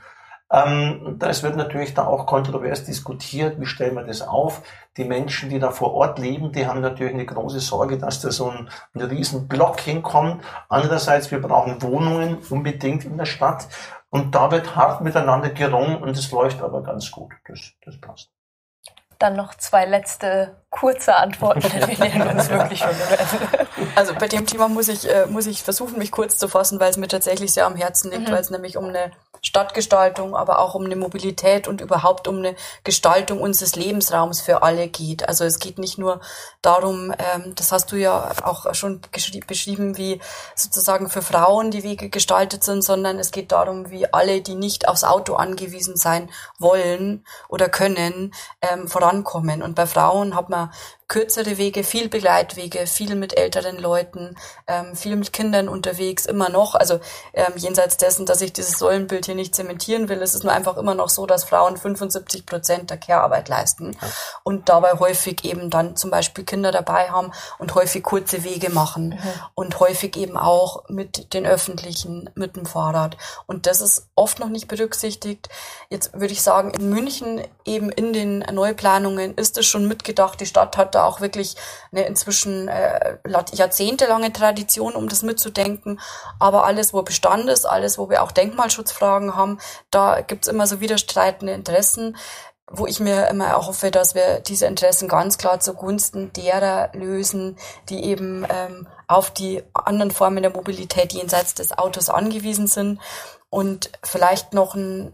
[0.53, 3.61] Ähm, das wird natürlich da auch kontrovers diskutiert.
[3.61, 4.63] Wie stellen wir das auf?
[4.97, 8.33] Die Menschen, die da vor Ort leben, die haben natürlich eine große Sorge, dass da
[8.33, 10.43] so ein, ein riesen Block hinkommt.
[10.69, 13.69] Andererseits, wir brauchen Wohnungen unbedingt in der Stadt.
[14.11, 17.33] Und da wird hart miteinander gerungen und es läuft aber ganz gut.
[17.47, 18.31] Das, das passt.
[19.21, 22.89] Dann noch zwei letzte kurze Antworten, denn wir nähern uns wirklich schon.
[23.95, 26.91] Also bei dem Thema muss ich, äh, muss ich versuchen, mich kurz zu fassen, weil
[26.91, 29.13] es mir tatsächlich sehr am Herzen liegt, weil es nämlich um eine
[29.43, 34.89] Stadtgestaltung, aber auch um eine Mobilität und überhaupt um eine Gestaltung unseres Lebensraums für alle
[34.89, 35.29] geht.
[35.29, 36.21] Also es geht nicht nur
[36.63, 39.01] darum, ähm, das hast du ja auch schon
[39.47, 40.21] beschrieben, wie
[40.55, 44.89] sozusagen für Frauen die Wege gestaltet sind, sondern es geht darum, wie alle, die nicht
[44.89, 49.63] aufs Auto angewiesen sein wollen oder können, ähm, vorankommen.
[49.63, 50.71] Und bei Frauen hat man
[51.11, 54.37] kürzere Wege, viel Begleitwege, viel mit älteren Leuten,
[54.69, 56.77] ähm, viel mit Kindern unterwegs, immer noch.
[56.77, 57.01] Also
[57.35, 60.77] ähm, jenseits dessen, dass ich dieses Säulenbild hier nicht zementieren will, es ist nur einfach
[60.77, 63.97] immer noch so, dass Frauen 75 Prozent der Care-Arbeit leisten
[64.45, 69.19] und dabei häufig eben dann zum Beispiel Kinder dabei haben und häufig kurze Wege machen
[69.55, 73.17] und häufig eben auch mit den Öffentlichen, mit dem Fahrrad.
[73.47, 75.49] Und das ist oft noch nicht berücksichtigt.
[75.89, 80.41] Jetzt würde ich sagen, in München eben in den Neuplanungen ist es schon mitgedacht.
[80.41, 81.57] Die Stadt hat da auch wirklich
[81.93, 83.19] eine inzwischen äh,
[83.53, 86.01] jahrzehntelange Tradition, um das mitzudenken.
[86.39, 89.59] Aber alles, wo Bestand ist, alles, wo wir auch Denkmalschutzfragen haben,
[89.91, 92.17] da gibt's immer so widerstreitende Interessen
[92.71, 97.57] wo ich mir immer auch hoffe, dass wir diese Interessen ganz klar zugunsten derer lösen,
[97.89, 103.01] die eben ähm, auf die anderen Formen der Mobilität jenseits des Autos angewiesen sind.
[103.51, 105.13] Und vielleicht noch ein,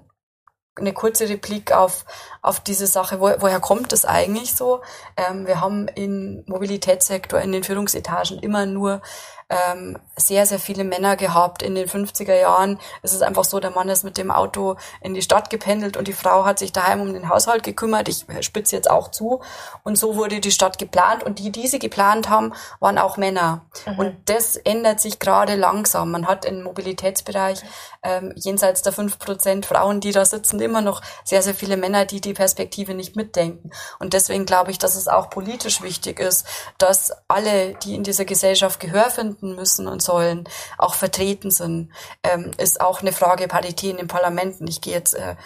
[0.78, 2.04] eine kurze Replik auf,
[2.42, 4.82] auf diese Sache, wo, woher kommt das eigentlich so?
[5.16, 9.00] Ähm, wir haben im Mobilitätssektor in den Führungsetagen immer nur
[9.48, 11.62] ähm, sehr, sehr viele Männer gehabt.
[11.62, 15.14] In den 50er Jahren ist es einfach so, der Mann ist mit dem Auto in
[15.14, 18.08] die Stadt gependelt und die Frau hat sich daheim um den Haushalt gekümmert.
[18.08, 19.40] Ich spitze jetzt auch zu.
[19.84, 23.66] Und so wurde die Stadt geplant und die, die sie geplant haben, waren auch Männer.
[23.96, 26.10] Und das ändert sich gerade langsam.
[26.10, 27.62] Man hat im Mobilitätsbereich
[28.02, 32.20] ähm, jenseits der 5% Frauen, die da sitzen, immer noch sehr, sehr viele Männer, die
[32.20, 33.70] die Perspektive nicht mitdenken.
[34.00, 36.46] Und deswegen glaube ich, dass es auch politisch wichtig ist,
[36.78, 41.92] dass alle, die in dieser Gesellschaft Gehör finden müssen und sollen, auch vertreten sind.
[42.22, 44.66] Ähm, ist auch eine Frage Parität in den Parlamenten.
[44.66, 45.36] Ich gehe jetzt äh,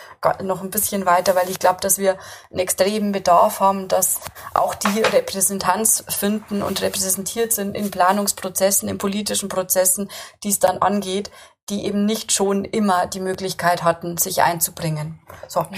[0.43, 2.19] noch ein bisschen weiter, weil ich glaube, dass wir
[2.51, 4.21] einen extremen Bedarf haben, dass
[4.55, 10.11] auch die Repräsentanz finden und repräsentiert sind in Planungsprozessen, in politischen Prozessen,
[10.43, 11.31] die es dann angeht,
[11.69, 15.21] die eben nicht schon immer die Möglichkeit hatten, sich einzubringen.
[15.49, 15.67] So.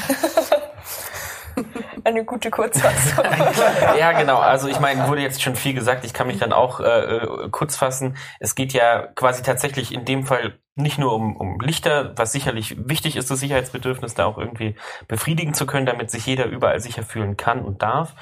[2.05, 3.25] Eine gute Kurzfassung.
[3.99, 4.39] ja, genau.
[4.39, 6.05] Also ich meine, wurde jetzt schon viel gesagt.
[6.05, 8.17] Ich kann mich dann auch äh, äh, kurz fassen.
[8.41, 12.77] Es geht ja quasi tatsächlich in dem Fall nicht nur um, um Lichter, was sicherlich
[12.89, 14.75] wichtig ist, das Sicherheitsbedürfnis da auch irgendwie
[15.07, 18.15] befriedigen zu können, damit sich jeder überall sicher fühlen kann und darf,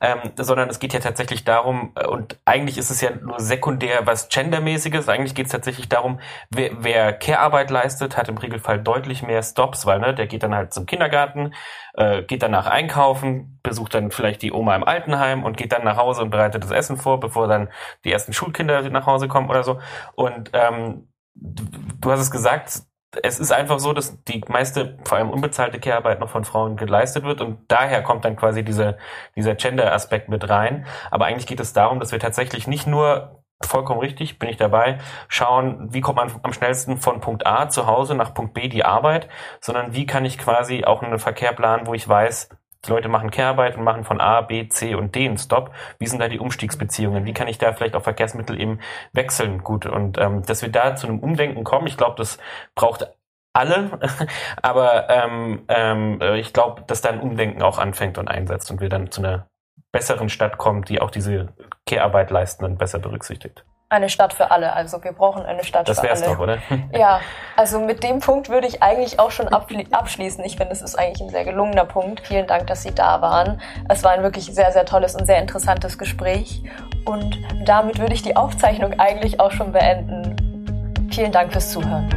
[0.00, 4.06] ähm, sondern es geht ja tatsächlich darum, äh, und eigentlich ist es ja nur sekundär
[4.06, 9.22] was Gendermäßiges, eigentlich geht es tatsächlich darum, wer, wer Care-Arbeit leistet, hat im Regelfall deutlich
[9.22, 11.52] mehr Stops, weil ne, der geht dann halt zum Kindergarten,
[11.92, 15.98] äh, geht danach einkaufen, besucht dann vielleicht die Oma im Altenheim und geht dann nach
[15.98, 17.68] Hause und bereitet das Essen vor, bevor dann
[18.04, 19.78] die ersten Schulkinder nach Hause kommen oder so.
[20.14, 21.08] Und ähm,
[21.40, 22.82] du hast es gesagt,
[23.22, 27.24] es ist einfach so, dass die meiste, vor allem unbezahlte Care-Arbeit noch von Frauen geleistet
[27.24, 28.98] wird und daher kommt dann quasi diese,
[29.34, 30.86] dieser Gender-Aspekt mit rein.
[31.10, 34.98] Aber eigentlich geht es darum, dass wir tatsächlich nicht nur vollkommen richtig, bin ich dabei,
[35.26, 38.84] schauen, wie kommt man am schnellsten von Punkt A zu Hause nach Punkt B die
[38.84, 39.28] Arbeit,
[39.60, 42.50] sondern wie kann ich quasi auch einen Verkehr planen, wo ich weiß,
[42.84, 45.74] die Leute machen Care-Arbeit und machen von A, B, C und D einen Stop.
[45.98, 47.24] Wie sind da die Umstiegsbeziehungen?
[47.24, 48.80] Wie kann ich da vielleicht auch Verkehrsmittel eben
[49.12, 49.64] wechseln?
[49.64, 52.38] Gut, und ähm, dass wir da zu einem Umdenken kommen, ich glaube, das
[52.74, 53.08] braucht
[53.52, 53.98] alle,
[54.62, 58.80] aber ähm, ähm, äh, ich glaube, dass da ein Umdenken auch anfängt und einsetzt und
[58.80, 59.48] wir dann zu einer
[59.90, 61.48] besseren Stadt kommt, die auch diese
[61.86, 63.64] Kehrarbeit leisten besser berücksichtigt.
[63.90, 66.20] Eine Stadt für alle, also wir brauchen eine Stadt das für alle.
[66.20, 66.58] Das wär's doch, oder?
[66.92, 67.20] Ja,
[67.56, 70.44] also mit dem Punkt würde ich eigentlich auch schon abschließen.
[70.44, 72.20] Ich finde, es ist eigentlich ein sehr gelungener Punkt.
[72.26, 73.62] Vielen Dank, dass Sie da waren.
[73.88, 76.62] Es war ein wirklich sehr, sehr tolles und sehr interessantes Gespräch.
[77.06, 81.08] Und damit würde ich die Aufzeichnung eigentlich auch schon beenden.
[81.10, 82.10] Vielen Dank fürs Zuhören.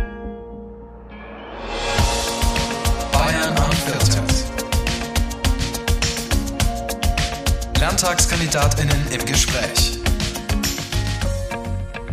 [3.13, 4.21] Bayern Unfiltered.
[7.79, 9.90] LandtagskandidatInnen im Gespräch.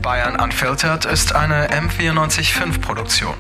[0.03, 3.35] Bayern Unfiltered ist eine M945 Produktion.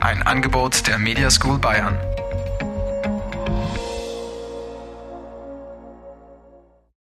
[0.00, 1.96] Ein Angebot der Media School Bayern.